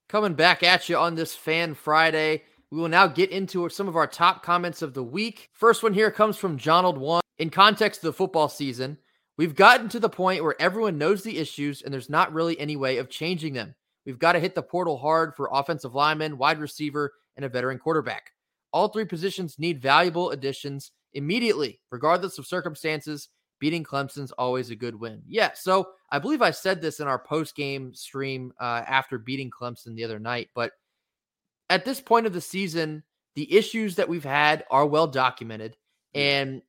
Coming 0.09 0.33
back 0.33 0.63
at 0.63 0.89
you 0.89 0.97
on 0.97 1.15
this 1.15 1.35
Fan 1.35 1.73
Friday. 1.73 2.43
We 2.71 2.77
will 2.79 2.87
now 2.87 3.07
get 3.07 3.31
into 3.31 3.67
some 3.69 3.89
of 3.89 3.97
our 3.97 4.07
top 4.07 4.43
comments 4.43 4.81
of 4.81 4.93
the 4.93 5.03
week. 5.03 5.49
First 5.51 5.83
one 5.83 5.93
here 5.93 6.09
comes 6.09 6.37
from 6.37 6.57
Jonald 6.57 6.97
One. 6.97 7.21
In 7.37 7.49
context 7.49 7.99
of 7.99 8.03
the 8.03 8.13
football 8.13 8.47
season, 8.47 8.97
we've 9.37 9.55
gotten 9.55 9.89
to 9.89 9.99
the 9.99 10.09
point 10.09 10.43
where 10.43 10.55
everyone 10.59 10.97
knows 10.97 11.23
the 11.23 11.37
issues 11.37 11.81
and 11.81 11.93
there's 11.93 12.09
not 12.09 12.33
really 12.33 12.57
any 12.59 12.77
way 12.77 12.97
of 12.97 13.09
changing 13.09 13.53
them. 13.53 13.75
We've 14.05 14.19
got 14.19 14.33
to 14.33 14.39
hit 14.39 14.55
the 14.55 14.63
portal 14.63 14.97
hard 14.97 15.35
for 15.35 15.49
offensive 15.51 15.95
linemen, 15.95 16.37
wide 16.37 16.59
receiver, 16.59 17.13
and 17.35 17.45
a 17.45 17.49
veteran 17.49 17.77
quarterback. 17.77 18.31
All 18.73 18.87
three 18.87 19.05
positions 19.05 19.59
need 19.59 19.81
valuable 19.81 20.31
additions 20.31 20.91
immediately, 21.13 21.79
regardless 21.91 22.37
of 22.37 22.47
circumstances. 22.47 23.29
Beating 23.59 23.83
Clemson's 23.83 24.31
always 24.31 24.71
a 24.71 24.75
good 24.75 24.95
win. 24.95 25.21
Yeah, 25.27 25.51
so 25.53 25.89
I 26.11 26.17
believe 26.17 26.41
I 26.41 26.49
said 26.49 26.81
this 26.81 26.99
in 26.99 27.07
our 27.07 27.19
post 27.19 27.55
game 27.55 27.93
stream 27.93 28.53
uh, 28.59 28.83
after 28.87 29.19
beating 29.19 29.51
Clemson 29.51 29.95
the 29.95 30.03
other 30.03 30.17
night, 30.17 30.49
but 30.55 30.71
at 31.69 31.85
this 31.85 32.01
point 32.01 32.25
of 32.25 32.33
the 32.33 32.41
season, 32.41 33.03
the 33.35 33.53
issues 33.55 33.95
that 33.95 34.09
we've 34.09 34.23
had 34.23 34.65
are 34.71 34.85
well 34.85 35.07
documented. 35.07 35.77
And 36.13 36.61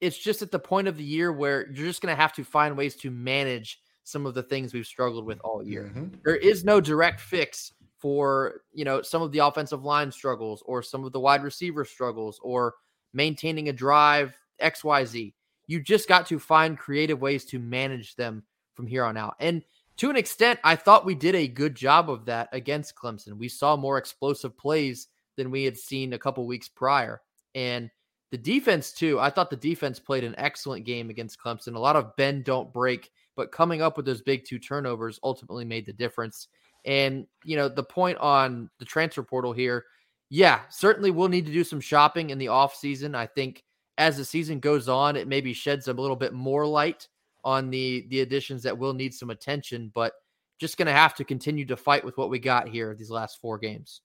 it's 0.00 0.18
just 0.18 0.42
at 0.42 0.50
the 0.50 0.58
point 0.58 0.88
of 0.88 0.96
the 0.96 1.04
year 1.04 1.32
where 1.32 1.66
you're 1.72 1.86
just 1.86 2.02
going 2.02 2.14
to 2.14 2.20
have 2.20 2.34
to 2.34 2.44
find 2.44 2.76
ways 2.76 2.96
to 2.96 3.10
manage 3.10 3.80
some 4.06 4.24
of 4.24 4.34
the 4.34 4.42
things 4.42 4.72
we've 4.72 4.86
struggled 4.86 5.26
with 5.26 5.40
all 5.40 5.64
year. 5.64 5.90
Mm-hmm. 5.92 6.14
There 6.24 6.36
is 6.36 6.64
no 6.64 6.80
direct 6.80 7.20
fix 7.20 7.72
for, 7.98 8.60
you 8.72 8.84
know, 8.84 9.02
some 9.02 9.20
of 9.20 9.32
the 9.32 9.40
offensive 9.40 9.82
line 9.84 10.12
struggles 10.12 10.62
or 10.64 10.80
some 10.80 11.04
of 11.04 11.10
the 11.10 11.18
wide 11.18 11.42
receiver 11.42 11.84
struggles 11.84 12.38
or 12.40 12.74
maintaining 13.12 13.68
a 13.68 13.72
drive 13.72 14.38
XYZ. 14.62 15.34
You 15.66 15.80
just 15.80 16.08
got 16.08 16.24
to 16.28 16.38
find 16.38 16.78
creative 16.78 17.20
ways 17.20 17.44
to 17.46 17.58
manage 17.58 18.14
them 18.14 18.44
from 18.74 18.86
here 18.86 19.04
on 19.04 19.16
out. 19.16 19.34
And 19.40 19.64
to 19.96 20.08
an 20.08 20.14
extent, 20.14 20.60
I 20.62 20.76
thought 20.76 21.04
we 21.04 21.16
did 21.16 21.34
a 21.34 21.48
good 21.48 21.74
job 21.74 22.08
of 22.08 22.26
that 22.26 22.48
against 22.52 22.94
Clemson. 22.94 23.32
We 23.38 23.48
saw 23.48 23.76
more 23.76 23.98
explosive 23.98 24.56
plays 24.56 25.08
than 25.36 25.50
we 25.50 25.64
had 25.64 25.76
seen 25.76 26.12
a 26.12 26.18
couple 26.18 26.46
weeks 26.46 26.68
prior. 26.68 27.22
And 27.56 27.90
the 28.30 28.38
defense, 28.38 28.92
too, 28.92 29.18
I 29.18 29.30
thought 29.30 29.50
the 29.50 29.56
defense 29.56 29.98
played 29.98 30.22
an 30.22 30.36
excellent 30.38 30.86
game 30.86 31.10
against 31.10 31.40
Clemson. 31.40 31.74
A 31.74 31.80
lot 31.80 31.96
of 31.96 32.14
bend, 32.14 32.44
don't 32.44 32.72
break, 32.72 33.10
but 33.36 33.52
coming 33.52 33.82
up 33.82 33.96
with 33.96 34.06
those 34.06 34.22
big 34.22 34.44
two 34.44 34.58
turnovers 34.58 35.20
ultimately 35.22 35.64
made 35.64 35.86
the 35.86 35.92
difference. 35.92 36.48
And, 36.84 37.26
you 37.44 37.56
know, 37.56 37.68
the 37.68 37.82
point 37.82 38.18
on 38.18 38.70
the 38.78 38.84
transfer 38.84 39.22
portal 39.22 39.52
here, 39.52 39.84
yeah, 40.30 40.60
certainly 40.70 41.10
we'll 41.10 41.28
need 41.28 41.46
to 41.46 41.52
do 41.52 41.64
some 41.64 41.80
shopping 41.80 42.30
in 42.30 42.38
the 42.38 42.46
offseason. 42.46 43.14
I 43.14 43.26
think 43.26 43.62
as 43.98 44.16
the 44.16 44.24
season 44.24 44.60
goes 44.60 44.88
on, 44.88 45.16
it 45.16 45.28
maybe 45.28 45.52
sheds 45.52 45.88
a 45.88 45.92
little 45.92 46.16
bit 46.16 46.32
more 46.32 46.66
light 46.66 47.08
on 47.44 47.70
the 47.70 48.06
the 48.08 48.20
additions 48.20 48.62
that 48.64 48.76
will 48.76 48.92
need 48.92 49.14
some 49.14 49.30
attention, 49.30 49.92
but 49.94 50.14
just 50.58 50.76
going 50.76 50.86
to 50.86 50.92
have 50.92 51.14
to 51.14 51.24
continue 51.24 51.64
to 51.66 51.76
fight 51.76 52.04
with 52.04 52.16
what 52.18 52.30
we 52.30 52.38
got 52.38 52.68
here 52.68 52.94
these 52.94 53.10
last 53.10 53.40
four 53.40 53.58
games. 53.58 54.00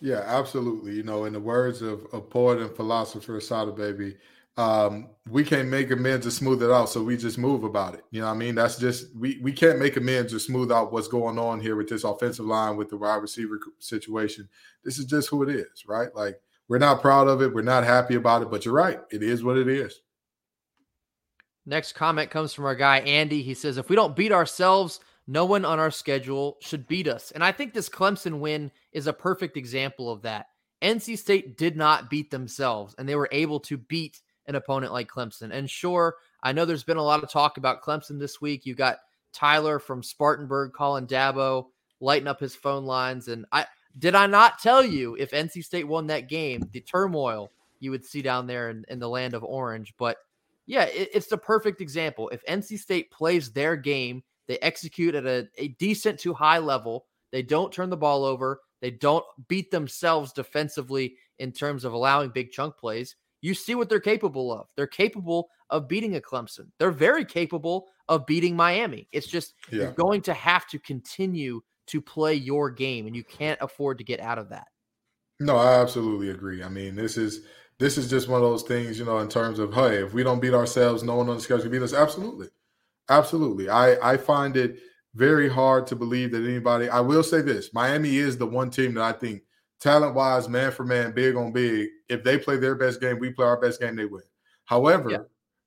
Yeah, 0.00 0.22
absolutely. 0.26 0.92
You 0.92 1.02
know, 1.02 1.24
in 1.24 1.32
the 1.32 1.40
words 1.40 1.82
of 1.82 2.06
a 2.12 2.20
poet 2.20 2.58
and 2.58 2.74
philosopher, 2.74 3.40
Sada 3.40 3.70
Baby, 3.70 4.16
um, 4.56 5.10
we 5.28 5.42
can't 5.42 5.68
make 5.68 5.90
amends 5.90 6.26
or 6.26 6.30
smooth 6.30 6.62
it 6.62 6.70
out, 6.70 6.88
so 6.88 7.02
we 7.02 7.16
just 7.16 7.38
move 7.38 7.64
about 7.64 7.94
it. 7.94 8.04
You 8.10 8.20
know 8.20 8.28
what 8.28 8.34
I 8.34 8.36
mean? 8.36 8.54
That's 8.54 8.76
just 8.76 9.14
we 9.16 9.38
we 9.42 9.52
can't 9.52 9.78
make 9.78 9.96
amends 9.96 10.32
or 10.32 10.38
smooth 10.38 10.70
out 10.70 10.92
what's 10.92 11.08
going 11.08 11.38
on 11.38 11.60
here 11.60 11.76
with 11.76 11.88
this 11.88 12.04
offensive 12.04 12.46
line 12.46 12.76
with 12.76 12.88
the 12.88 12.96
wide 12.96 13.16
receiver 13.16 13.58
situation. 13.80 14.48
This 14.84 14.98
is 14.98 15.06
just 15.06 15.28
who 15.28 15.42
it 15.42 15.50
is, 15.50 15.84
right? 15.86 16.14
Like 16.14 16.40
we're 16.68 16.78
not 16.78 17.02
proud 17.02 17.26
of 17.26 17.42
it, 17.42 17.52
we're 17.52 17.62
not 17.62 17.84
happy 17.84 18.14
about 18.14 18.42
it, 18.42 18.50
but 18.50 18.64
you're 18.64 18.74
right. 18.74 19.00
It 19.10 19.22
is 19.22 19.42
what 19.42 19.58
it 19.58 19.68
is. 19.68 20.00
Next 21.66 21.92
comment 21.92 22.30
comes 22.30 22.52
from 22.52 22.66
our 22.66 22.74
guy, 22.74 22.98
Andy. 23.00 23.42
He 23.42 23.54
says, 23.54 23.78
If 23.78 23.88
we 23.88 23.96
don't 23.96 24.14
beat 24.14 24.32
ourselves, 24.32 25.00
no 25.26 25.46
one 25.46 25.64
on 25.64 25.78
our 25.78 25.90
schedule 25.90 26.58
should 26.60 26.86
beat 26.86 27.08
us. 27.08 27.30
And 27.30 27.42
I 27.42 27.52
think 27.52 27.72
this 27.72 27.88
Clemson 27.88 28.38
win 28.38 28.70
is 28.92 29.06
a 29.06 29.12
perfect 29.12 29.56
example 29.56 30.10
of 30.10 30.22
that. 30.22 30.46
NC 30.82 31.16
State 31.16 31.56
did 31.56 31.76
not 31.76 32.10
beat 32.10 32.30
themselves, 32.30 32.94
and 32.98 33.08
they 33.08 33.16
were 33.16 33.30
able 33.32 33.58
to 33.60 33.78
beat 33.78 34.20
an 34.46 34.54
opponent 34.54 34.92
like 34.92 35.08
Clemson. 35.08 35.50
And 35.52 35.68
sure, 35.68 36.16
I 36.42 36.52
know 36.52 36.64
there's 36.64 36.84
been 36.84 36.96
a 36.96 37.02
lot 37.02 37.22
of 37.22 37.30
talk 37.30 37.56
about 37.56 37.82
Clemson 37.82 38.18
this 38.18 38.40
week. 38.40 38.66
You 38.66 38.74
got 38.74 38.98
Tyler 39.32 39.78
from 39.78 40.02
Spartanburg 40.02 40.72
calling 40.72 41.06
Dabo, 41.06 41.66
lighting 42.00 42.28
up 42.28 42.40
his 42.40 42.54
phone 42.54 42.84
lines. 42.84 43.28
And 43.28 43.46
I 43.52 43.66
did 43.98 44.14
I 44.14 44.26
not 44.26 44.58
tell 44.58 44.84
you 44.84 45.16
if 45.16 45.30
NC 45.30 45.64
State 45.64 45.88
won 45.88 46.06
that 46.08 46.28
game, 46.28 46.68
the 46.72 46.80
turmoil 46.80 47.50
you 47.80 47.90
would 47.90 48.04
see 48.04 48.22
down 48.22 48.46
there 48.46 48.70
in, 48.70 48.84
in 48.88 48.98
the 48.98 49.08
land 49.08 49.34
of 49.34 49.44
orange. 49.44 49.94
But 49.98 50.16
yeah, 50.66 50.84
it, 50.84 51.10
it's 51.12 51.26
the 51.26 51.38
perfect 51.38 51.80
example. 51.80 52.28
If 52.30 52.44
NC 52.46 52.78
State 52.78 53.10
plays 53.10 53.52
their 53.52 53.76
game, 53.76 54.22
they 54.46 54.58
execute 54.58 55.14
at 55.14 55.26
a, 55.26 55.48
a 55.58 55.68
decent 55.68 56.18
to 56.20 56.34
high 56.34 56.58
level, 56.58 57.06
they 57.32 57.42
don't 57.42 57.72
turn 57.72 57.90
the 57.90 57.96
ball 57.96 58.24
over, 58.24 58.60
they 58.80 58.90
don't 58.90 59.24
beat 59.48 59.70
themselves 59.70 60.32
defensively 60.32 61.16
in 61.38 61.52
terms 61.52 61.84
of 61.84 61.92
allowing 61.92 62.30
big 62.30 62.50
chunk 62.50 62.76
plays. 62.76 63.16
You 63.44 63.52
see 63.52 63.74
what 63.74 63.90
they're 63.90 64.00
capable 64.00 64.50
of. 64.50 64.68
They're 64.74 64.86
capable 64.86 65.50
of 65.68 65.86
beating 65.86 66.16
a 66.16 66.20
Clemson. 66.20 66.68
They're 66.78 66.90
very 66.90 67.26
capable 67.26 67.88
of 68.08 68.24
beating 68.24 68.56
Miami. 68.56 69.06
It's 69.12 69.26
just 69.26 69.52
yeah. 69.70 69.82
you're 69.82 69.92
going 69.92 70.22
to 70.22 70.32
have 70.32 70.66
to 70.68 70.78
continue 70.78 71.60
to 71.88 72.00
play 72.00 72.32
your 72.32 72.70
game, 72.70 73.06
and 73.06 73.14
you 73.14 73.22
can't 73.22 73.58
afford 73.60 73.98
to 73.98 74.04
get 74.04 74.18
out 74.18 74.38
of 74.38 74.48
that. 74.48 74.68
No, 75.40 75.56
I 75.56 75.74
absolutely 75.74 76.30
agree. 76.30 76.62
I 76.62 76.70
mean, 76.70 76.96
this 76.96 77.18
is 77.18 77.42
this 77.78 77.98
is 77.98 78.08
just 78.08 78.28
one 78.28 78.40
of 78.40 78.48
those 78.48 78.62
things, 78.62 78.98
you 78.98 79.04
know, 79.04 79.18
in 79.18 79.28
terms 79.28 79.58
of 79.58 79.74
hey, 79.74 79.96
if 79.96 80.14
we 80.14 80.22
don't 80.22 80.40
beat 80.40 80.54
ourselves, 80.54 81.02
no 81.02 81.16
one 81.16 81.28
on 81.28 81.36
the 81.36 81.42
schedule 81.42 81.64
can 81.64 81.70
beat 81.70 81.82
us. 81.82 81.92
Absolutely, 81.92 82.48
absolutely. 83.10 83.68
I 83.68 84.12
I 84.12 84.16
find 84.16 84.56
it 84.56 84.78
very 85.14 85.50
hard 85.50 85.86
to 85.88 85.96
believe 85.96 86.32
that 86.32 86.48
anybody. 86.48 86.88
I 86.88 87.00
will 87.00 87.22
say 87.22 87.42
this: 87.42 87.74
Miami 87.74 88.16
is 88.16 88.38
the 88.38 88.46
one 88.46 88.70
team 88.70 88.94
that 88.94 89.02
I 89.02 89.12
think, 89.12 89.42
talent 89.84 90.14
wise, 90.14 90.48
man 90.48 90.72
for 90.72 90.84
man, 90.84 91.12
big 91.12 91.36
on 91.36 91.52
big. 91.52 91.88
If 92.08 92.24
they 92.24 92.38
play 92.38 92.56
their 92.56 92.74
best 92.74 93.00
game, 93.00 93.18
we 93.18 93.30
play 93.30 93.46
our 93.46 93.60
best 93.60 93.80
game, 93.80 93.94
they 93.94 94.06
win. 94.06 94.22
However, 94.64 95.10
yeah. 95.10 95.18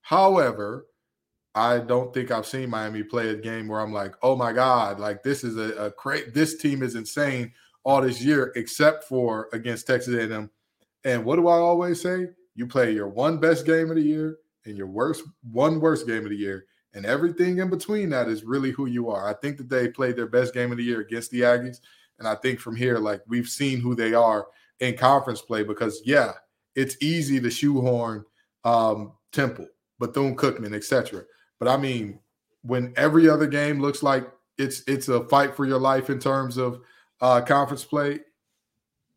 however, 0.01 0.87
I 1.55 1.79
don't 1.79 2.13
think 2.13 2.31
I've 2.31 2.45
seen 2.45 2.69
Miami 2.69 3.03
play 3.03 3.29
a 3.29 3.35
game 3.35 3.67
where 3.67 3.79
I'm 3.79 3.93
like, 3.93 4.15
oh 4.21 4.35
my 4.35 4.51
god, 4.51 4.99
like 4.99 5.23
this 5.23 5.43
is 5.43 5.55
a, 5.57 5.85
a 5.85 5.89
great. 5.91 6.33
This 6.33 6.57
team 6.57 6.83
is 6.83 6.95
insane 6.95 7.53
all 7.85 8.01
this 8.01 8.21
year, 8.21 8.51
except 8.55 9.05
for 9.05 9.47
against 9.53 9.87
Texas 9.87 10.13
A&M 10.13 10.49
and 11.07 11.23
what 11.23 11.37
do 11.37 11.47
I 11.47 11.53
always 11.57 12.01
say? 12.01 12.27
You 12.55 12.67
play 12.67 12.91
your 12.91 13.07
one 13.07 13.39
best 13.39 13.65
game 13.65 13.89
of 13.89 13.95
the 13.95 14.01
year 14.01 14.39
and 14.65 14.77
your 14.77 14.87
worst 14.87 15.23
one 15.51 15.79
worst 15.79 16.05
game 16.05 16.23
of 16.23 16.29
the 16.29 16.35
year, 16.35 16.65
and 16.93 17.05
everything 17.05 17.59
in 17.59 17.69
between 17.69 18.09
that 18.09 18.27
is 18.27 18.43
really 18.43 18.71
who 18.71 18.87
you 18.87 19.09
are. 19.09 19.29
I 19.29 19.33
think 19.33 19.57
that 19.57 19.69
they 19.69 19.87
played 19.87 20.17
their 20.17 20.27
best 20.27 20.53
game 20.53 20.71
of 20.71 20.77
the 20.77 20.83
year 20.83 20.99
against 20.99 21.31
the 21.31 21.41
Aggies, 21.41 21.77
and 22.19 22.27
I 22.27 22.35
think 22.35 22.59
from 22.59 22.75
here, 22.75 22.97
like 22.97 23.21
we've 23.27 23.47
seen 23.47 23.79
who 23.79 23.95
they 23.95 24.13
are 24.13 24.47
in 24.79 24.97
conference 24.97 25.41
play. 25.41 25.63
Because 25.63 26.01
yeah, 26.05 26.33
it's 26.75 26.97
easy 27.01 27.39
to 27.39 27.49
shoehorn 27.49 28.25
um, 28.63 29.13
Temple, 29.31 29.67
Bethune 29.99 30.35
Cookman, 30.35 30.75
etc. 30.75 31.23
But 31.59 31.67
I 31.67 31.77
mean, 31.77 32.19
when 32.61 32.93
every 32.97 33.29
other 33.29 33.47
game 33.47 33.81
looks 33.81 34.03
like 34.03 34.29
it's 34.57 34.83
it's 34.87 35.09
a 35.09 35.23
fight 35.27 35.55
for 35.55 35.65
your 35.65 35.79
life 35.79 36.09
in 36.09 36.19
terms 36.19 36.57
of 36.57 36.81
uh, 37.21 37.41
conference 37.41 37.83
play, 37.83 38.19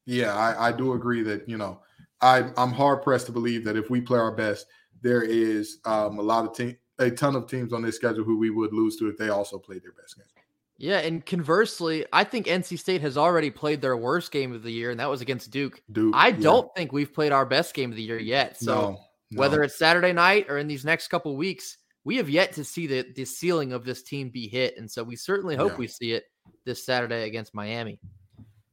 yeah, 0.07 0.35
I, 0.35 0.69
I 0.69 0.73
do 0.73 0.95
agree 0.95 1.23
that 1.23 1.49
you 1.49 1.59
know 1.59 1.81
I, 2.21 2.51
I'm 2.57 2.73
hard 2.73 3.03
pressed 3.03 3.27
to 3.27 3.33
believe 3.33 3.65
that 3.65 3.77
if 3.77 3.91
we 3.91 4.01
play 4.01 4.19
our 4.19 4.33
best, 4.33 4.67
there 5.03 5.23
is 5.23 5.79
um, 5.85 6.19
a 6.19 6.23
lot 6.23 6.45
of 6.45 6.55
team, 6.55 6.77
a 6.99 7.11
ton 7.11 7.35
of 7.35 7.49
teams 7.49 7.73
on 7.73 7.83
this 7.83 7.97
schedule 7.97 8.25
who 8.25 8.39
we 8.39 8.51
would 8.51 8.73
lose 8.73 8.97
to 8.97 9.09
if 9.09 9.17
they 9.17 9.31
also 9.31 9.59
played 9.59 9.83
their 9.83 9.93
best 9.93 10.17
game. 10.17 10.40
Yeah, 10.81 11.01
and 11.01 11.25
conversely, 11.25 12.07
I 12.11 12.25
think 12.25 12.47
NC 12.47 12.79
State 12.79 13.03
has 13.03 13.19
already 13.19 13.51
played 13.51 13.83
their 13.83 13.99
worst 13.99 14.33
game 14.33 14.55
of 14.55 14.63
the 14.63 14.71
year, 14.71 14.91
and 14.91 14.99
that 14.99 15.11
was 15.11 15.21
against 15.21 15.51
Duke. 15.51 15.83
Duke. 15.93 16.15
I 16.17 16.29
yeah. 16.29 16.41
don't 16.41 16.75
think 16.75 16.91
we've 16.91 17.13
played 17.13 17.33
our 17.33 17.45
best 17.45 17.75
game 17.75 17.91
of 17.91 17.97
the 17.97 18.03
year 18.03 18.19
yet. 18.19 18.59
So 18.59 18.75
no, 18.75 19.01
no. 19.31 19.39
whether 19.39 19.63
it's 19.63 19.79
Saturday 19.79 20.15
night 20.15 20.47
or 20.49 20.57
in 20.57 20.69
these 20.69 20.83
next 20.83 21.09
couple 21.09 21.37
weeks, 21.37 21.77
we 22.03 22.17
have 22.17 22.31
yet 22.31 22.55
to 22.55 22.65
see 22.65 22.87
the 22.87 23.05
the 23.15 23.27
ceiling 23.27 23.75
of 23.75 23.85
this 23.85 24.03
team 24.03 24.31
be 24.31 24.49
hit, 24.49 24.79
and 24.79 24.91
so 24.91 25.05
we 25.05 25.17
certainly 25.17 25.55
hope 25.55 25.73
yeah. 25.73 25.79
we 25.79 25.87
see 25.87 26.13
it 26.13 26.25
this 26.65 26.83
Saturday 26.83 27.25
against 27.25 27.55
Miami. 27.55 28.01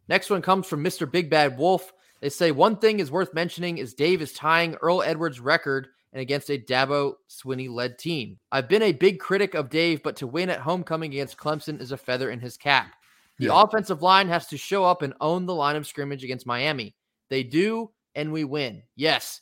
Next 0.08 0.30
one 0.30 0.42
comes 0.42 0.66
from 0.66 0.86
Mr. 0.86 1.12
Big 1.12 1.30
Bad 1.30 1.58
Wolf. 1.58 1.92
They 2.22 2.30
say 2.30 2.52
one 2.52 2.78
thing 2.78 3.02
is 3.02 3.12
worth 3.12 3.34
mentioning 3.34 3.80
is 3.80 3.94
Dave 3.94 4.22
is 4.22 4.32
tying 4.32 4.76
Earl 4.76 5.04
Edwards' 5.04 5.42
record 5.42 5.90
and 6.14 6.22
against 6.22 6.50
a 6.50 6.58
Dabo 6.58 7.16
Swinney 7.30 7.70
led 7.70 8.00
team. 8.00 8.40
I've 8.52 8.70
been 8.70 8.84
a 8.84 8.94
big 8.94 9.20
critic 9.20 9.54
of 9.54 9.70
Dave, 9.70 10.02
but 10.04 10.16
to 10.18 10.28
win 10.28 10.50
at 10.50 10.60
homecoming 10.60 11.12
against 11.12 11.38
Clemson 11.38 11.82
is 11.82 11.92
a 11.92 11.98
feather 11.98 12.32
in 12.32 12.40
his 12.40 12.58
cap. 12.58 12.96
The 13.40 13.48
yeah. 13.48 13.64
offensive 13.64 14.02
line 14.02 14.28
has 14.30 14.48
to 14.48 14.58
show 14.58 14.84
up 14.84 15.02
and 15.02 15.14
own 15.22 15.46
the 15.46 15.54
line 15.54 15.76
of 15.76 15.86
scrimmage 15.86 16.24
against 16.24 16.48
Miami. 16.48 16.96
They 17.30 17.44
do, 17.44 17.92
and 18.16 18.32
we 18.32 18.44
win. 18.44 18.82
Yes. 18.96 19.42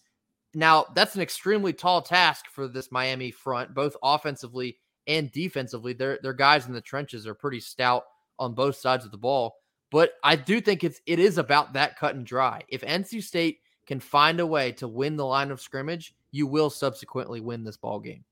Now, 0.53 0.85
that's 0.95 1.15
an 1.15 1.21
extremely 1.21 1.71
tall 1.71 2.01
task 2.01 2.47
for 2.49 2.67
this 2.67 2.91
Miami 2.91 3.31
front, 3.31 3.73
both 3.73 3.95
offensively 4.03 4.77
and 5.07 5.31
defensively. 5.31 5.93
Their, 5.93 6.19
their 6.21 6.33
guys 6.33 6.67
in 6.67 6.73
the 6.73 6.81
trenches 6.81 7.27
are 7.27 7.33
pretty 7.33 7.59
stout 7.59 8.03
on 8.39 8.53
both 8.53 8.75
sides 8.75 9.05
of 9.05 9.11
the 9.11 9.17
ball. 9.17 9.55
But 9.91 10.13
I 10.23 10.35
do 10.35 10.59
think 10.59 10.83
it's 10.83 10.99
it 11.05 11.19
is 11.19 11.37
about 11.37 11.73
that 11.73 11.97
cut 11.97 12.15
and 12.15 12.25
dry. 12.25 12.63
If 12.67 12.81
NC 12.81 13.23
State 13.23 13.59
can 13.85 13.99
find 13.99 14.39
a 14.39 14.47
way 14.47 14.71
to 14.73 14.87
win 14.87 15.15
the 15.15 15.25
line 15.25 15.51
of 15.51 15.61
scrimmage, 15.61 16.13
you 16.35 16.45
will 16.45 16.69
subsequently 16.69 17.39
win 17.39 17.63
this 17.63 17.77
ball 17.77 17.99
game. 17.99 18.23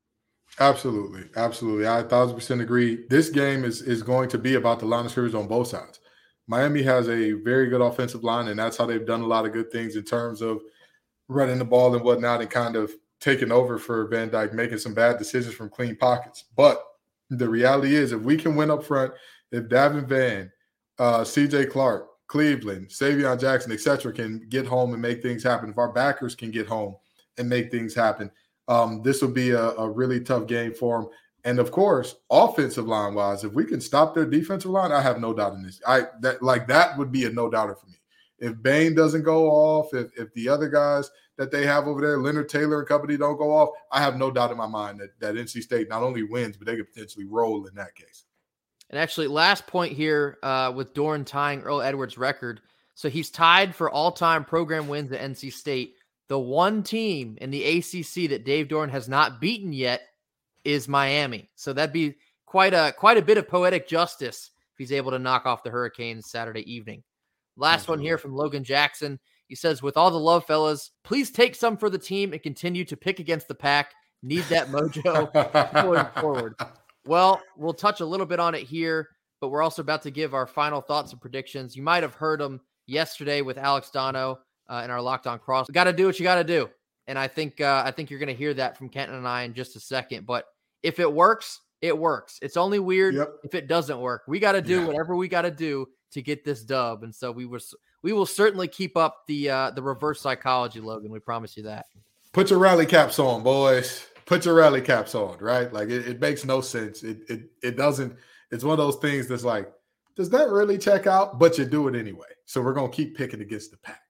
Absolutely, 0.59 1.23
absolutely. 1.37 1.87
I 1.87 2.03
thousand 2.03 2.35
percent 2.35 2.61
agree. 2.61 3.05
This 3.09 3.29
game 3.29 3.63
is 3.63 3.81
is 3.81 4.03
going 4.03 4.29
to 4.29 4.37
be 4.37 4.55
about 4.55 4.79
the 4.79 4.85
line 4.85 5.05
of 5.05 5.11
scrimmage 5.11 5.33
on 5.33 5.47
both 5.47 5.69
sides. 5.69 6.01
Miami 6.45 6.83
has 6.83 7.07
a 7.07 7.31
very 7.31 7.69
good 7.69 7.81
offensive 7.81 8.23
line, 8.23 8.49
and 8.49 8.59
that's 8.59 8.77
how 8.77 8.85
they've 8.85 9.05
done 9.05 9.21
a 9.21 9.25
lot 9.25 9.45
of 9.45 9.53
good 9.53 9.71
things 9.71 9.95
in 9.95 10.03
terms 10.03 10.41
of 10.41 10.61
running 11.29 11.57
the 11.57 11.65
ball 11.65 11.95
and 11.95 12.03
whatnot, 12.03 12.41
and 12.41 12.49
kind 12.49 12.75
of 12.75 12.91
taking 13.21 13.51
over 13.51 13.77
for 13.79 14.05
Van 14.07 14.29
Dyke, 14.29 14.53
making 14.53 14.79
some 14.79 14.93
bad 14.93 15.17
decisions 15.17 15.55
from 15.55 15.69
clean 15.69 15.95
pockets. 15.95 16.43
But 16.57 16.83
the 17.29 17.47
reality 17.47 17.95
is, 17.95 18.11
if 18.11 18.21
we 18.21 18.35
can 18.35 18.57
win 18.57 18.69
up 18.69 18.83
front, 18.83 19.13
if 19.53 19.63
Davin 19.69 20.05
Vann, 20.05 20.51
uh, 20.99 21.23
C.J. 21.23 21.67
Clark, 21.67 22.09
Cleveland, 22.27 22.89
Savion 22.89 23.39
Jackson, 23.39 23.71
etc., 23.71 24.11
can 24.11 24.45
get 24.49 24.67
home 24.67 24.91
and 24.91 25.01
make 25.01 25.23
things 25.23 25.41
happen, 25.41 25.69
if 25.69 25.77
our 25.77 25.93
backers 25.93 26.35
can 26.35 26.51
get 26.51 26.67
home 26.67 26.95
and 27.37 27.49
make 27.49 27.71
things 27.71 27.93
happen, 27.93 28.31
um, 28.67 29.01
this 29.03 29.21
will 29.21 29.31
be 29.31 29.51
a, 29.51 29.69
a, 29.71 29.89
really 29.89 30.19
tough 30.21 30.47
game 30.47 30.73
for 30.73 31.01
them. 31.01 31.09
And 31.43 31.59
of 31.59 31.71
course, 31.71 32.15
offensive 32.29 32.87
line 32.87 33.13
wise, 33.15 33.43
if 33.43 33.53
we 33.53 33.65
can 33.65 33.81
stop 33.81 34.15
their 34.15 34.25
defensive 34.25 34.71
line, 34.71 34.91
I 34.91 35.01
have 35.01 35.19
no 35.19 35.33
doubt 35.33 35.53
in 35.53 35.63
this. 35.63 35.81
I 35.85 36.05
that 36.21 36.41
like 36.41 36.67
that 36.67 36.97
would 36.97 37.11
be 37.11 37.25
a 37.25 37.29
no 37.29 37.49
doubter 37.49 37.75
for 37.75 37.87
me. 37.87 37.97
If 38.39 38.61
Bain 38.61 38.95
doesn't 38.95 39.23
go 39.23 39.49
off, 39.49 39.93
if 39.93 40.17
if 40.17 40.33
the 40.33 40.47
other 40.47 40.69
guys 40.69 41.11
that 41.37 41.51
they 41.51 41.65
have 41.65 41.87
over 41.87 41.99
there, 41.99 42.19
Leonard 42.19 42.47
Taylor 42.47 42.79
and 42.79 42.87
company, 42.87 43.17
don't 43.17 43.37
go 43.37 43.51
off, 43.51 43.69
I 43.91 43.99
have 44.01 44.17
no 44.17 44.31
doubt 44.31 44.51
in 44.51 44.57
my 44.57 44.67
mind 44.67 45.01
that 45.01 45.19
that 45.19 45.35
NC 45.35 45.63
State 45.63 45.89
not 45.89 46.03
only 46.03 46.23
wins, 46.23 46.55
but 46.55 46.65
they 46.65 46.77
could 46.77 46.91
potentially 46.93 47.25
roll 47.25 47.65
in 47.65 47.75
that 47.75 47.95
case. 47.95 48.23
And 48.89 48.97
actually, 48.99 49.27
last 49.27 49.67
point 49.67 49.91
here 49.93 50.37
uh, 50.43 50.71
with 50.73 50.93
Doeren 50.93 51.25
tying 51.25 51.61
Earl 51.61 51.81
Edwards' 51.81 52.17
record. 52.17 52.61
So 52.95 53.09
he's 53.09 53.31
tied 53.31 53.75
for 53.75 53.89
all 53.89 54.11
time 54.11 54.45
program 54.45 54.87
wins 54.87 55.11
at 55.11 55.19
NC 55.19 55.51
State. 55.51 55.95
The 56.29 56.39
one 56.39 56.83
team 56.83 57.37
in 57.41 57.51
the 57.51 57.63
ACC 57.63 58.29
that 58.29 58.45
Dave 58.45 58.67
Doeren 58.67 58.89
has 58.89 59.09
not 59.09 59.41
beaten 59.41 59.73
yet 59.73 60.01
is 60.63 60.87
Miami. 60.87 61.49
So 61.55 61.73
that'd 61.73 61.93
be 61.93 62.15
quite 62.45 62.73
a 62.73 62.93
quite 62.97 63.17
a 63.17 63.21
bit 63.21 63.37
of 63.37 63.47
poetic 63.47 63.87
justice 63.87 64.51
if 64.73 64.77
he's 64.77 64.91
able 64.91 65.11
to 65.11 65.19
knock 65.19 65.45
off 65.45 65.63
the 65.63 65.69
Hurricanes 65.69 66.29
Saturday 66.29 66.71
evening. 66.71 67.03
Last 67.57 67.81
Absolutely. 67.81 68.01
one 68.01 68.05
here 68.07 68.17
from 68.17 68.35
Logan 68.35 68.63
Jackson. 68.63 69.19
He 69.47 69.55
says, 69.55 69.83
"With 69.83 69.97
all 69.97 70.09
the 70.09 70.19
love, 70.19 70.45
fellas, 70.45 70.91
please 71.03 71.29
take 71.29 71.55
some 71.55 71.77
for 71.77 71.89
the 71.89 71.97
team 71.97 72.31
and 72.31 72.41
continue 72.41 72.85
to 72.85 72.97
pick 72.97 73.19
against 73.19 73.47
the 73.47 73.55
pack. 73.55 73.93
Need 74.23 74.45
that 74.45 74.69
mojo 74.69 75.31
going 75.83 76.05
forward." 76.21 76.55
Well, 77.05 77.41
we'll 77.57 77.73
touch 77.73 77.99
a 77.99 78.05
little 78.05 78.25
bit 78.25 78.39
on 78.39 78.55
it 78.55 78.63
here, 78.63 79.09
but 79.41 79.49
we're 79.49 79.61
also 79.61 79.81
about 79.81 80.03
to 80.03 80.09
give 80.09 80.33
our 80.33 80.47
final 80.47 80.79
thoughts 80.79 81.11
and 81.11 81.19
predictions. 81.19 81.75
You 81.75 81.83
might 81.83 82.01
have 82.01 82.13
heard 82.13 82.39
them 82.39 82.61
yesterday 82.87 83.41
with 83.41 83.57
Alex 83.57 83.89
Dono 83.89 84.39
uh, 84.69 84.81
in 84.83 84.91
our 84.91 85.01
Locked 85.01 85.27
On 85.27 85.39
Cross. 85.39 85.69
Got 85.69 85.85
to 85.85 85.93
do 85.93 86.05
what 86.05 86.19
you 86.19 86.23
got 86.23 86.35
to 86.35 86.43
do, 86.43 86.69
and 87.07 87.17
I 87.17 87.27
think 87.27 87.61
uh, 87.61 87.83
I 87.85 87.91
think 87.91 88.09
you're 88.09 88.19
going 88.19 88.27
to 88.27 88.35
hear 88.35 88.53
that 88.53 88.77
from 88.77 88.89
Kenton 88.89 89.17
and 89.17 89.27
I 89.27 89.43
in 89.43 89.53
just 89.53 89.75
a 89.75 89.79
second. 89.79 90.25
But 90.25 90.45
if 90.81 90.99
it 90.99 91.11
works, 91.11 91.61
it 91.81 91.97
works. 91.97 92.39
It's 92.41 92.57
only 92.57 92.79
weird 92.79 93.15
yep. 93.15 93.33
if 93.43 93.55
it 93.55 93.67
doesn't 93.67 93.99
work. 93.99 94.23
We 94.27 94.39
got 94.39 94.53
to 94.53 94.61
do 94.61 94.81
yeah. 94.81 94.87
whatever 94.87 95.15
we 95.15 95.27
got 95.27 95.43
to 95.43 95.51
do 95.51 95.87
to 96.11 96.21
get 96.21 96.45
this 96.45 96.63
dub, 96.63 97.03
and 97.03 97.13
so 97.13 97.31
we 97.31 97.45
was 97.45 97.73
we 98.01 98.13
will 98.13 98.25
certainly 98.25 98.67
keep 98.67 98.97
up 98.97 99.23
the 99.27 99.49
uh, 99.49 99.71
the 99.71 99.81
reverse 99.81 100.21
psychology, 100.21 100.79
Logan. 100.79 101.11
We 101.11 101.19
promise 101.19 101.57
you 101.57 101.63
that. 101.63 101.85
Put 102.31 102.49
your 102.49 102.59
rally 102.59 102.85
caps 102.85 103.19
on, 103.19 103.43
boys 103.43 104.07
put 104.25 104.45
your 104.45 104.55
rally 104.55 104.81
caps 104.81 105.15
on, 105.15 105.37
right? 105.39 105.71
Like 105.71 105.89
it, 105.89 106.07
it 106.07 106.21
makes 106.21 106.45
no 106.45 106.61
sense. 106.61 107.03
It, 107.03 107.19
it 107.29 107.41
it 107.61 107.77
doesn't. 107.77 108.15
It's 108.51 108.63
one 108.63 108.73
of 108.73 108.77
those 108.77 108.97
things 108.97 109.27
that's 109.27 109.43
like, 109.43 109.71
does 110.15 110.29
that 110.29 110.49
really 110.49 110.77
check 110.77 111.07
out? 111.07 111.39
But 111.39 111.57
you 111.57 111.65
do 111.65 111.87
it 111.87 111.95
anyway. 111.95 112.27
So 112.45 112.61
we're 112.61 112.73
gonna 112.73 112.89
keep 112.89 113.17
picking 113.17 113.41
against 113.41 113.71
the 113.71 113.77
pack. 113.77 114.01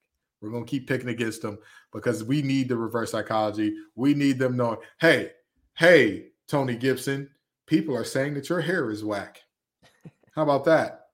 We're 0.43 0.51
gonna 0.51 0.65
keep 0.65 0.87
picking 0.87 1.07
against 1.07 1.41
them 1.41 1.57
because 1.93 2.23
we 2.25 2.41
need 2.41 2.67
the 2.67 2.75
reverse 2.75 3.11
psychology. 3.11 3.73
We 3.95 4.13
need 4.13 4.37
them 4.37 4.57
knowing, 4.57 4.79
hey, 4.99 5.31
hey, 5.75 6.27
Tony 6.49 6.75
Gibson, 6.75 7.29
people 7.65 7.95
are 7.95 8.03
saying 8.03 8.33
that 8.33 8.49
your 8.49 8.59
hair 8.59 8.91
is 8.91 9.05
whack. 9.05 9.39
How 10.35 10.43
about 10.43 10.65
that? 10.65 11.07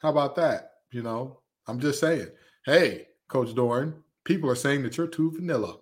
How 0.00 0.10
about 0.10 0.36
that? 0.36 0.72
You 0.92 1.02
know, 1.02 1.40
I'm 1.66 1.80
just 1.80 1.98
saying, 1.98 2.28
hey, 2.66 3.06
Coach 3.28 3.54
Doeren, 3.54 3.94
people 4.24 4.50
are 4.50 4.54
saying 4.54 4.82
that 4.82 4.98
you're 4.98 5.06
too 5.06 5.30
vanilla. 5.30 5.78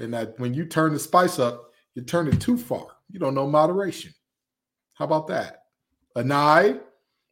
And 0.00 0.12
that 0.12 0.38
when 0.40 0.52
you 0.52 0.66
turn 0.66 0.92
the 0.92 0.98
spice 0.98 1.38
up, 1.38 1.70
you 1.94 2.02
turn 2.02 2.26
it 2.26 2.40
too 2.40 2.58
far. 2.58 2.88
You 3.08 3.20
don't 3.20 3.34
know 3.34 3.46
moderation. 3.46 4.12
How 4.94 5.04
about 5.04 5.28
that? 5.28 5.66
Anae, 6.16 6.80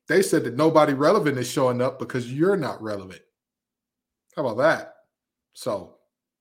they 0.07 0.23
said 0.23 0.45
that 0.45 0.57
nobody 0.57 0.93
relevant 0.93 1.37
is 1.37 1.51
showing 1.51 1.83
up 1.83 1.99
because 1.99 2.33
you're 2.33 2.57
not 2.57 2.81
relevant. 2.81 3.23
How 4.37 4.47
about 4.47 4.59
that? 4.59 4.95
So, 5.53 5.95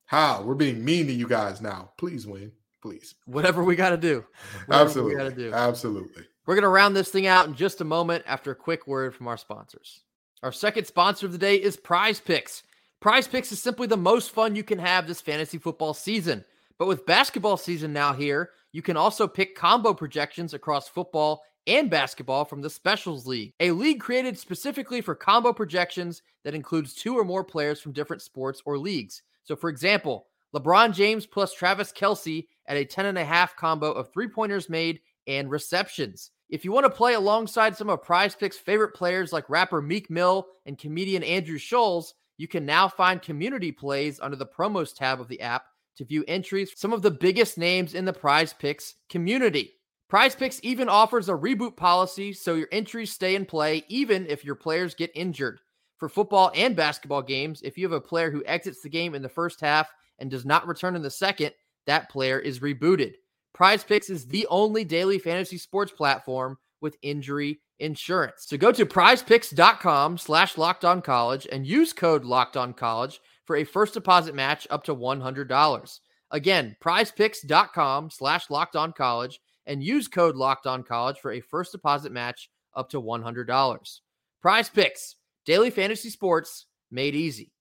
how? 0.05 0.41
We're 0.41 0.55
being 0.55 0.83
mean 0.83 1.07
to 1.07 1.13
you 1.13 1.27
guys 1.27 1.61
now. 1.61 1.91
Please 1.97 2.25
win. 2.25 2.51
Please. 2.81 3.15
Whatever 3.25 3.63
we 3.63 3.75
got 3.75 3.91
to 3.91 3.97
do. 3.97 4.25
Whatever 4.65 4.85
Absolutely. 4.85 5.15
We 5.15 5.21
got 5.21 5.29
to 5.29 5.35
do. 5.35 5.53
Absolutely. 5.53 6.23
We're 6.45 6.55
going 6.55 6.63
to 6.63 6.69
round 6.69 6.95
this 6.95 7.09
thing 7.09 7.27
out 7.27 7.47
in 7.47 7.55
just 7.55 7.81
a 7.81 7.85
moment 7.85 8.25
after 8.27 8.51
a 8.51 8.55
quick 8.55 8.87
word 8.87 9.15
from 9.15 9.27
our 9.27 9.37
sponsors. 9.37 10.01
Our 10.41 10.51
second 10.51 10.85
sponsor 10.85 11.25
of 11.25 11.31
the 11.31 11.37
day 11.37 11.55
is 11.55 11.77
Prize 11.77 12.19
Picks. 12.19 12.63
Prize 12.99 13.27
Picks 13.27 13.51
is 13.51 13.61
simply 13.61 13.87
the 13.87 13.95
most 13.95 14.31
fun 14.31 14.55
you 14.55 14.63
can 14.63 14.79
have 14.79 15.07
this 15.07 15.21
fantasy 15.21 15.57
football 15.57 15.93
season. 15.93 16.43
But 16.77 16.87
with 16.87 17.05
basketball 17.05 17.55
season 17.55 17.93
now 17.93 18.13
here, 18.13 18.49
you 18.73 18.81
can 18.81 18.97
also 18.97 19.27
pick 19.27 19.55
combo 19.55 19.93
projections 19.93 20.53
across 20.53 20.89
football 20.89 21.43
and 21.67 21.89
basketball 21.89 22.45
from 22.45 22.61
the 22.61 22.69
Specials 22.69 23.25
League, 23.25 23.53
a 23.59 23.71
league 23.71 23.99
created 23.99 24.37
specifically 24.37 25.01
for 25.01 25.15
combo 25.15 25.53
projections 25.53 26.21
that 26.43 26.55
includes 26.55 26.93
two 26.93 27.17
or 27.17 27.23
more 27.23 27.43
players 27.43 27.79
from 27.79 27.93
different 27.93 28.21
sports 28.21 28.61
or 28.65 28.77
leagues. 28.77 29.21
So, 29.43 29.55
for 29.55 29.69
example, 29.69 30.27
LeBron 30.53 30.93
James 30.93 31.25
plus 31.25 31.53
Travis 31.53 31.91
Kelce 31.91 32.47
at 32.67 32.77
a 32.77 32.85
10 32.85 33.07
and 33.07 33.17
a 33.17 33.25
half 33.25 33.55
combo 33.55 33.91
of 33.91 34.11
three 34.11 34.27
pointers 34.27 34.69
made 34.69 34.99
and 35.27 35.49
receptions. 35.49 36.31
If 36.49 36.63
you 36.63 36.71
want 36.71 36.85
to 36.85 36.89
play 36.89 37.15
alongside 37.15 37.75
some 37.75 37.89
of 37.89 38.03
Prize 38.03 38.35
Picks' 38.35 38.57
favorite 38.57 38.93
players 38.93 39.33
like 39.33 39.49
rapper 39.49 39.81
Meek 39.81 40.09
Mill 40.09 40.47
and 40.65 40.77
comedian 40.77 41.23
Andrew 41.23 41.57
Schulz, 41.57 42.13
you 42.37 42.47
can 42.47 42.65
now 42.65 42.87
find 42.87 43.21
community 43.21 43.71
plays 43.71 44.19
under 44.19 44.35
the 44.35 44.45
promos 44.45 44.95
tab 44.95 45.19
of 45.19 45.27
the 45.27 45.41
app 45.41 45.65
to 45.97 46.05
view 46.05 46.23
entries 46.27 46.71
from 46.71 46.77
some 46.77 46.93
of 46.93 47.01
the 47.01 47.11
biggest 47.11 47.57
names 47.57 47.93
in 47.93 48.05
the 48.05 48.13
prize 48.13 48.53
picks 48.53 48.95
community. 49.09 49.73
Prize 50.13 50.35
Picks 50.35 50.59
even 50.61 50.89
offers 50.89 51.27
a 51.27 51.33
reboot 51.33 51.75
policy 51.75 52.33
so 52.33 52.53
your 52.53 52.67
entries 52.71 53.11
stay 53.11 53.33
in 53.33 53.47
play 53.47 53.83
even 53.87 54.27
if 54.27 54.45
your 54.45 54.53
players 54.53 54.93
get 54.93 55.09
injured. 55.15 55.59
For 55.97 56.07
football 56.07 56.51
and 56.53 56.75
basketball 56.75 57.23
games, 57.23 57.63
if 57.63 57.79
you 57.79 57.85
have 57.85 57.93
a 57.93 57.99
player 57.99 58.29
who 58.29 58.43
exits 58.45 58.83
the 58.83 58.89
game 58.89 59.15
in 59.15 59.23
the 59.23 59.27
first 59.27 59.59
half 59.59 59.89
and 60.19 60.29
does 60.29 60.45
not 60.45 60.67
return 60.67 60.95
in 60.95 61.01
the 61.01 61.09
second, 61.09 61.51
that 61.87 62.11
player 62.11 62.37
is 62.37 62.59
rebooted. 62.59 63.13
Prize 63.55 63.83
Picks 63.83 64.11
is 64.11 64.27
the 64.27 64.45
only 64.51 64.83
daily 64.83 65.17
fantasy 65.17 65.57
sports 65.57 65.91
platform 65.91 66.59
with 66.79 66.95
injury 67.01 67.59
insurance. 67.79 68.45
So 68.45 68.55
go 68.55 68.71
to 68.71 68.85
prizepicks.com 68.85 70.19
slash 70.19 70.59
locked 70.59 70.85
on 70.85 71.01
college 71.01 71.47
and 71.51 71.65
use 71.65 71.91
code 71.91 72.23
locked 72.23 72.55
on 72.55 72.73
college 72.73 73.19
for 73.45 73.55
a 73.55 73.63
first 73.63 73.95
deposit 73.95 74.35
match 74.35 74.67
up 74.69 74.83
to 74.83 74.95
$100. 74.95 75.99
Again, 76.29 76.75
prizepicks.com 76.83 78.11
slash 78.11 78.51
locked 78.51 78.75
on 78.75 78.93
college 78.93 79.39
and 79.65 79.83
use 79.83 80.07
code 80.07 80.35
locked 80.35 80.67
on 80.67 80.83
college 80.83 81.19
for 81.19 81.31
a 81.31 81.39
first 81.41 81.71
deposit 81.71 82.11
match 82.11 82.49
up 82.75 82.89
to 82.89 83.01
$100. 83.01 83.99
Prize 84.41 84.69
Picks, 84.69 85.15
daily 85.45 85.69
fantasy 85.69 86.09
sports 86.09 86.65
made 86.91 87.15
easy. 87.15 87.51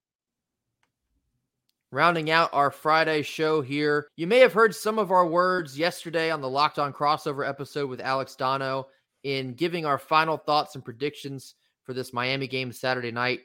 rounding 1.93 2.31
out 2.31 2.51
our 2.53 2.71
Friday 2.71 3.23
show 3.23 3.61
here. 3.61 4.09
You 4.17 4.27
may 4.27 4.39
have 4.39 4.53
heard 4.55 4.75
some 4.75 4.99
of 4.99 5.11
our 5.11 5.27
words 5.27 5.79
yesterday 5.79 6.31
on 6.31 6.41
the 6.41 6.49
Locked 6.49 6.79
On 6.79 6.93
crossover 6.93 7.47
episode 7.47 7.89
with 7.89 8.01
Alex 8.01 8.35
Dono 8.35 8.89
in 9.25 9.55
giving 9.55 9.85
our 9.85 9.99
final 9.99 10.37
thoughts 10.39 10.75
and 10.75 10.85
predictions 10.85 11.55
for 11.85 11.93
this 11.93 12.13
Miami 12.13 12.47
game 12.47 12.73
Saturday 12.73 13.13
night. 13.13 13.41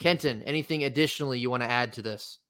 Kenton, 0.00 0.42
anything 0.42 0.84
additionally 0.84 1.38
you 1.38 1.48
want 1.48 1.62
to 1.62 1.70
add 1.70 1.92
to 1.92 2.02
this? 2.02 2.40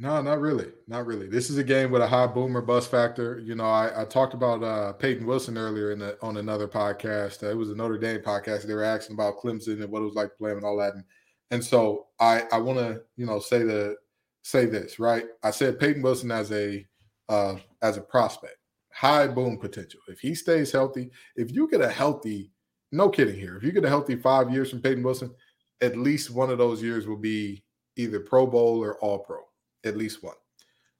No, 0.00 0.22
not 0.22 0.40
really. 0.40 0.68
Not 0.88 1.04
really. 1.04 1.28
This 1.28 1.50
is 1.50 1.58
a 1.58 1.62
game 1.62 1.90
with 1.90 2.00
a 2.00 2.06
high 2.06 2.26
boomer 2.26 2.62
bust 2.62 2.90
factor. 2.90 3.38
You 3.38 3.54
know, 3.54 3.66
I, 3.66 4.00
I 4.00 4.04
talked 4.06 4.32
about 4.32 4.62
uh, 4.62 4.94
Peyton 4.94 5.26
Wilson 5.26 5.58
earlier 5.58 5.92
in 5.92 5.98
the, 5.98 6.16
on 6.22 6.38
another 6.38 6.66
podcast. 6.66 7.42
Uh, 7.42 7.50
it 7.50 7.56
was 7.56 7.68
a 7.68 7.74
Notre 7.74 7.98
Dame 7.98 8.22
podcast. 8.22 8.66
They 8.66 8.72
were 8.72 8.82
asking 8.82 9.16
about 9.16 9.36
Clemson 9.36 9.82
and 9.82 9.92
what 9.92 10.00
it 10.00 10.06
was 10.06 10.14
like 10.14 10.30
playing 10.38 10.56
and 10.56 10.64
all 10.64 10.78
that. 10.78 10.94
And, 10.94 11.04
and 11.50 11.62
so 11.62 12.06
I, 12.18 12.44
I 12.50 12.56
want 12.56 12.78
to, 12.78 13.02
you 13.18 13.26
know, 13.26 13.40
say 13.40 13.62
the 13.62 13.96
say 14.42 14.64
this, 14.64 14.98
right? 14.98 15.26
I 15.42 15.50
said 15.50 15.78
Peyton 15.78 16.00
Wilson 16.00 16.30
as 16.30 16.50
a 16.50 16.86
uh, 17.28 17.56
as 17.82 17.98
a 17.98 18.02
prospect, 18.02 18.56
high 18.94 19.26
boom 19.26 19.58
potential. 19.58 20.00
If 20.08 20.20
he 20.20 20.34
stays 20.34 20.72
healthy, 20.72 21.10
if 21.36 21.52
you 21.52 21.68
get 21.68 21.82
a 21.82 21.90
healthy, 21.90 22.50
no 22.90 23.10
kidding 23.10 23.38
here, 23.38 23.58
if 23.58 23.64
you 23.64 23.70
get 23.70 23.84
a 23.84 23.88
healthy 23.90 24.16
five 24.16 24.50
years 24.50 24.70
from 24.70 24.80
Peyton 24.80 25.02
Wilson, 25.04 25.34
at 25.82 25.98
least 25.98 26.30
one 26.30 26.48
of 26.48 26.56
those 26.56 26.82
years 26.82 27.06
will 27.06 27.18
be 27.18 27.62
either 27.96 28.18
Pro 28.18 28.46
Bowl 28.46 28.82
or 28.82 28.98
All 29.00 29.18
Pro, 29.18 29.42
at 29.84 29.96
least 29.96 30.22
one. 30.22 30.34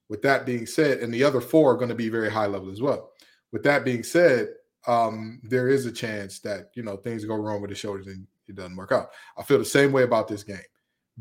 With 0.08 0.22
that 0.22 0.46
being 0.46 0.66
said, 0.66 0.98
and 0.98 1.12
the 1.12 1.24
other 1.24 1.40
four 1.40 1.72
are 1.72 1.76
going 1.76 1.88
to 1.88 1.94
be 1.94 2.08
very 2.08 2.30
high 2.30 2.46
level 2.46 2.70
as 2.70 2.80
well. 2.80 3.12
With 3.52 3.62
that 3.62 3.84
being 3.84 4.02
said, 4.02 4.48
um, 4.86 5.40
there 5.44 5.68
is 5.68 5.86
a 5.86 5.92
chance 5.92 6.40
that 6.40 6.70
you 6.74 6.82
know 6.82 6.96
things 6.96 7.24
go 7.24 7.36
wrong 7.36 7.60
with 7.60 7.70
the 7.70 7.76
shoulders 7.76 8.06
and 8.06 8.26
it 8.48 8.56
doesn't 8.56 8.76
work 8.76 8.92
out. 8.92 9.10
I 9.38 9.42
feel 9.42 9.58
the 9.58 9.64
same 9.64 9.92
way 9.92 10.02
about 10.02 10.26
this 10.26 10.42
game 10.42 10.58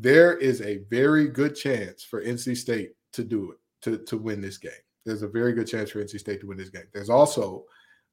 there 0.00 0.38
is 0.38 0.62
a 0.62 0.78
very 0.90 1.28
good 1.28 1.54
chance 1.54 2.02
for 2.02 2.24
NC 2.24 2.56
State 2.56 2.92
to 3.12 3.22
do 3.22 3.52
it, 3.52 3.58
to, 3.82 3.98
to 4.06 4.16
win 4.16 4.40
this 4.40 4.56
game. 4.56 4.72
There's 5.04 5.22
a 5.22 5.28
very 5.28 5.52
good 5.52 5.66
chance 5.66 5.90
for 5.90 6.02
NC 6.02 6.20
State 6.20 6.40
to 6.40 6.46
win 6.46 6.56
this 6.56 6.70
game. 6.70 6.86
There's 6.92 7.10
also 7.10 7.64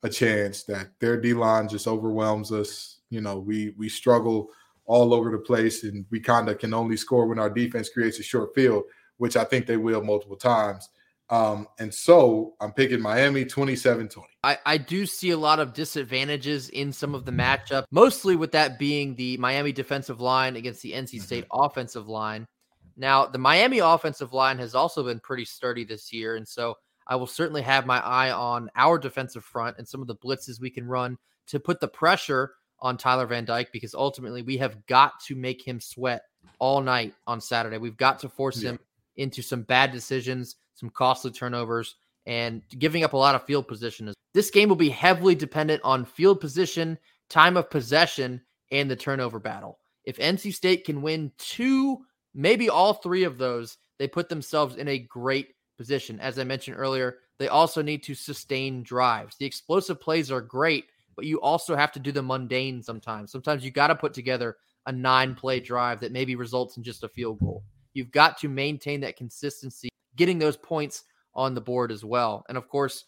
a 0.04 0.10
chance 0.10 0.64
that 0.64 0.90
their 1.00 1.20
D 1.20 1.34
line 1.34 1.70
just 1.70 1.88
overwhelms 1.88 2.52
us. 2.52 3.00
You 3.10 3.22
know, 3.22 3.40
we 3.40 3.74
we 3.78 3.88
struggle 3.88 4.50
all 4.86 5.14
over 5.14 5.32
the 5.32 5.38
place, 5.38 5.84
and 5.84 6.06
we 6.12 6.20
kind 6.20 6.50
of 6.50 6.60
can 6.60 6.74
only 6.74 6.98
score 6.98 7.26
when 7.26 7.40
our 7.40 7.50
defense 7.50 7.90
creates 7.90 8.20
a 8.20 8.24
short 8.24 8.54
field, 8.54 8.84
which 9.18 9.36
I 9.36 9.44
think 9.44 9.66
they 9.66 9.78
will 9.78 10.04
multiple 10.04 10.38
times. 10.38 10.90
Um, 11.30 11.68
and 11.78 11.94
so 11.94 12.54
I'm 12.62 12.72
picking 12.72 13.02
Miami 13.02 13.44
27 13.44 14.08
20. 14.08 14.30
I, 14.44 14.58
I 14.66 14.78
do 14.78 15.06
see 15.06 15.32
a 15.32 15.38
lot 15.38 15.60
of 15.60 15.74
disadvantages 15.74 16.70
in 16.70 16.94
some 16.94 17.14
of 17.14 17.26
the 17.26 17.32
matchup, 17.32 17.84
mostly 17.92 18.38
with 18.38 18.54
that 18.54 18.80
being 18.80 19.16
the 19.16 19.36
Miami 19.38 19.74
defensive 19.74 20.22
line 20.22 20.56
against 20.56 20.82
the 20.82 20.94
NC 20.94 21.22
State 21.22 21.44
mm-hmm. 21.46 21.64
offensive 21.64 22.08
line. 22.08 22.48
Now, 22.96 23.26
the 23.26 23.38
Miami 23.38 23.80
offensive 23.80 24.34
line 24.34 24.58
has 24.60 24.74
also 24.74 25.04
been 25.04 25.20
pretty 25.20 25.46
sturdy 25.46 25.84
this 25.84 26.14
year. 26.14 26.36
And 26.38 26.48
so 26.48 26.76
I 27.06 27.16
will 27.16 27.28
certainly 27.28 27.62
have 27.62 27.86
my 27.86 28.00
eye 28.00 28.32
on 28.32 28.70
our 28.76 28.98
defensive 28.98 29.44
front 29.44 29.78
and 29.78 29.88
some 29.88 30.02
of 30.02 30.08
the 30.08 30.16
blitzes 30.16 30.60
we 30.60 30.70
can 30.70 30.88
run 30.88 31.18
to 31.48 31.60
put 31.60 31.80
the 31.80 31.88
pressure 31.88 32.54
on 32.80 32.98
Tyler 32.98 33.26
Van 33.26 33.46
Dyke 33.46 33.72
because 33.72 33.94
ultimately 33.94 34.42
we 34.42 34.58
have 34.58 34.86
got 34.88 35.20
to 35.26 35.36
make 35.36 35.66
him 35.66 35.80
sweat 35.80 36.24
all 36.60 36.82
night 36.82 37.14
on 37.26 37.42
Saturday. 37.42 37.78
We've 37.78 37.98
got 37.98 38.20
to 38.20 38.30
force 38.30 38.62
yeah. 38.62 38.72
him 38.72 38.80
into 39.18 39.42
some 39.42 39.64
bad 39.64 39.92
decisions 39.92 40.56
some 40.78 40.90
costly 40.92 41.32
turnovers, 41.32 41.96
and 42.26 42.62
giving 42.78 43.04
up 43.04 43.14
a 43.14 43.18
lot 43.18 43.36
of 43.36 43.46
field 43.46 43.68
position. 43.68 44.14
This 44.34 44.52
game 44.52 44.70
will 44.70 44.76
be 44.76 44.90
heavily 44.90 45.34
dependent 45.34 45.82
on 45.84 46.06
field 46.06 46.40
position, 46.40 46.98
time 47.30 47.58
of 47.58 47.70
possession, 47.70 48.42
and 48.72 48.90
the 48.90 48.96
turnover 48.96 49.40
battle. 49.40 49.80
If 50.04 50.18
NC 50.18 50.54
State 50.54 50.86
can 50.86 51.02
win 51.02 51.32
two, 51.38 52.06
maybe 52.36 52.70
all 52.70 52.94
three 52.94 53.24
of 53.24 53.38
those, 53.38 53.78
they 53.98 54.08
put 54.08 54.30
themselves 54.30 54.76
in 54.76 54.88
a 54.88 55.00
great 55.00 55.56
position. 55.78 56.20
As 56.20 56.38
I 56.38 56.44
mentioned 56.44 56.78
earlier, 56.78 57.18
they 57.40 57.48
also 57.48 57.82
need 57.82 58.04
to 58.04 58.14
sustain 58.14 58.84
drives. 58.84 59.36
The 59.38 59.46
explosive 59.46 60.00
plays 60.00 60.32
are 60.32 60.42
great, 60.42 60.86
but 61.16 61.26
you 61.26 61.42
also 61.42 61.76
have 61.76 61.92
to 61.94 62.00
do 62.00 62.12
the 62.12 62.22
mundane 62.22 62.84
sometimes. 62.84 63.32
Sometimes 63.32 63.66
you 63.66 63.72
got 63.72 63.88
to 63.88 63.96
put 63.96 64.14
together 64.14 64.58
a 64.86 64.92
nine 64.92 65.34
play 65.34 65.60
drive 65.60 66.00
that 66.02 66.12
maybe 66.12 66.36
results 66.36 66.78
in 66.78 66.84
just 66.84 67.04
a 67.04 67.10
field 67.10 67.40
goal. 67.40 67.64
You've 67.98 68.12
got 68.12 68.38
to 68.40 68.48
maintain 68.48 69.02
that 69.02 69.18
consistency 69.18 69.90
getting 70.16 70.38
those 70.38 70.56
points 70.56 71.04
on 71.34 71.56
the 71.56 71.62
board 71.62 71.92
as 71.92 72.06
well. 72.06 72.46
And 72.48 72.58
of 72.58 72.70
course, 72.70 73.06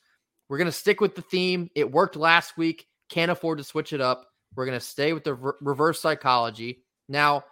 we're 0.48 0.58
going 0.58 0.66
to 0.66 0.72
stick 0.72 1.00
with 1.00 1.14
the 1.14 1.22
theme. 1.22 1.70
It 1.76 1.92
worked 1.92 2.16
last 2.16 2.58
week. 2.58 2.88
Can't 3.08 3.30
afford 3.30 3.60
to 3.60 3.64
switch 3.64 3.94
it 3.94 4.02
up. 4.02 4.26
We're 4.56 4.66
going 4.66 4.80
to 4.80 4.86
stay 4.86 5.14
with 5.14 5.24
the 5.24 5.36
re- 5.36 5.54
reverse 5.62 6.02
psychology. 6.02 6.84
Now, 7.08 7.44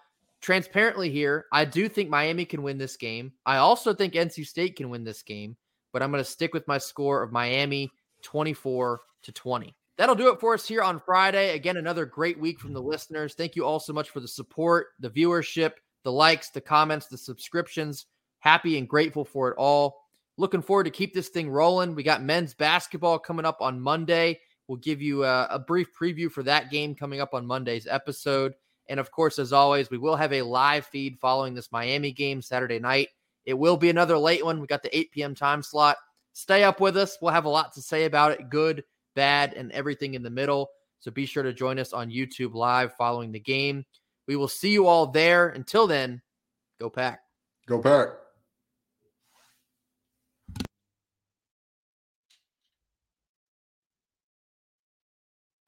transparently 0.41 1.11
here, 1.11 1.45
I 1.53 1.63
do 1.65 1.87
think 1.87 2.09
Miami 2.09 2.43
can 2.43 2.63
win 2.63 2.79
this 2.79 2.97
game. 2.97 3.33
I 3.45 3.57
also 3.57 3.93
think 3.93 4.13
NC 4.13 4.47
State 4.47 4.75
can 4.75 4.89
win 4.89 5.03
this 5.03 5.21
game, 5.21 5.57
but 5.93 6.01
I'm 6.01 6.11
going 6.11 6.23
to 6.23 6.29
stick 6.29 6.55
with 6.55 6.67
my 6.67 6.79
score 6.79 7.21
of 7.21 7.31
Miami 7.31 7.91
24 8.23 8.99
to 9.23 9.31
20. 9.31 9.75
That'll 9.97 10.15
do 10.15 10.31
it 10.31 10.39
for 10.39 10.55
us 10.55 10.67
here 10.67 10.81
on 10.81 10.99
Friday. 10.99 11.55
Again, 11.55 11.77
another 11.77 12.05
great 12.05 12.39
week 12.39 12.59
from 12.59 12.73
the 12.73 12.81
listeners. 12.81 13.33
Thank 13.35 13.55
you 13.55 13.63
all 13.63 13.79
so 13.79 13.93
much 13.93 14.09
for 14.09 14.19
the 14.19 14.27
support, 14.27 14.87
the 14.99 15.09
viewership, 15.09 15.73
the 16.07 16.11
likes, 16.13 16.51
the 16.51 16.61
comments, 16.61 17.07
the 17.07 17.17
subscriptions 17.17 18.05
happy 18.39 18.77
and 18.77 18.87
grateful 18.87 19.25
for 19.25 19.49
it 19.49 19.55
all. 19.57 20.05
Looking 20.37 20.61
forward 20.61 20.85
to 20.85 20.89
keep 20.89 21.13
this 21.13 21.27
thing 21.27 21.49
rolling. 21.49 21.95
We 21.95 22.03
got 22.03 22.23
men's 22.23 22.53
basketball 22.53 23.19
coming 23.19 23.45
up 23.45 23.57
on 23.59 23.81
Monday. 23.81 24.39
We'll 24.69 24.77
give 24.77 25.01
you 25.01 25.25
a, 25.25 25.47
a, 25.49 25.59
brief 25.59 25.89
preview 25.93 26.31
for 26.31 26.43
that 26.43 26.71
game 26.71 26.95
coming 26.95 27.19
up 27.19 27.33
on 27.33 27.45
Monday's 27.45 27.87
episode. 27.87 28.53
And 28.87 29.01
of 29.01 29.11
course, 29.11 29.37
as 29.37 29.51
always, 29.51 29.89
we 29.89 29.97
will 29.97 30.15
have 30.15 30.31
a 30.31 30.43
live 30.43 30.85
feed 30.85 31.17
following 31.19 31.53
this 31.53 31.73
Miami 31.73 32.13
game 32.13 32.41
Saturday 32.41 32.79
night. 32.79 33.09
It 33.43 33.55
will 33.55 33.75
be 33.75 33.89
another 33.89 34.17
late 34.17 34.45
one. 34.45 34.61
We 34.61 34.67
got 34.67 34.83
the 34.83 34.97
8 34.97 35.11
p.m. 35.11 35.35
time 35.35 35.61
slot. 35.61 35.97
Stay 36.31 36.63
up 36.63 36.79
with 36.79 36.95
us. 36.95 37.17
We'll 37.21 37.33
have 37.33 37.43
a 37.43 37.49
lot 37.49 37.73
to 37.73 37.81
say 37.81 38.05
about 38.05 38.31
it 38.31 38.49
good, 38.49 38.85
bad, 39.13 39.55
and 39.55 39.73
everything 39.73 40.13
in 40.13 40.23
the 40.23 40.29
middle. 40.29 40.69
So 40.99 41.11
be 41.11 41.25
sure 41.25 41.43
to 41.43 41.51
join 41.51 41.79
us 41.79 41.91
on 41.91 42.09
YouTube 42.09 42.53
live 42.53 42.95
following 42.95 43.33
the 43.33 43.41
game. 43.41 43.85
We 44.27 44.35
will 44.35 44.47
see 44.47 44.71
you 44.71 44.87
all 44.87 45.07
there. 45.07 45.49
Until 45.49 45.87
then, 45.87 46.21
go 46.79 46.89
pack. 46.89 47.21
Go 47.65 47.79
pack. 47.79 48.09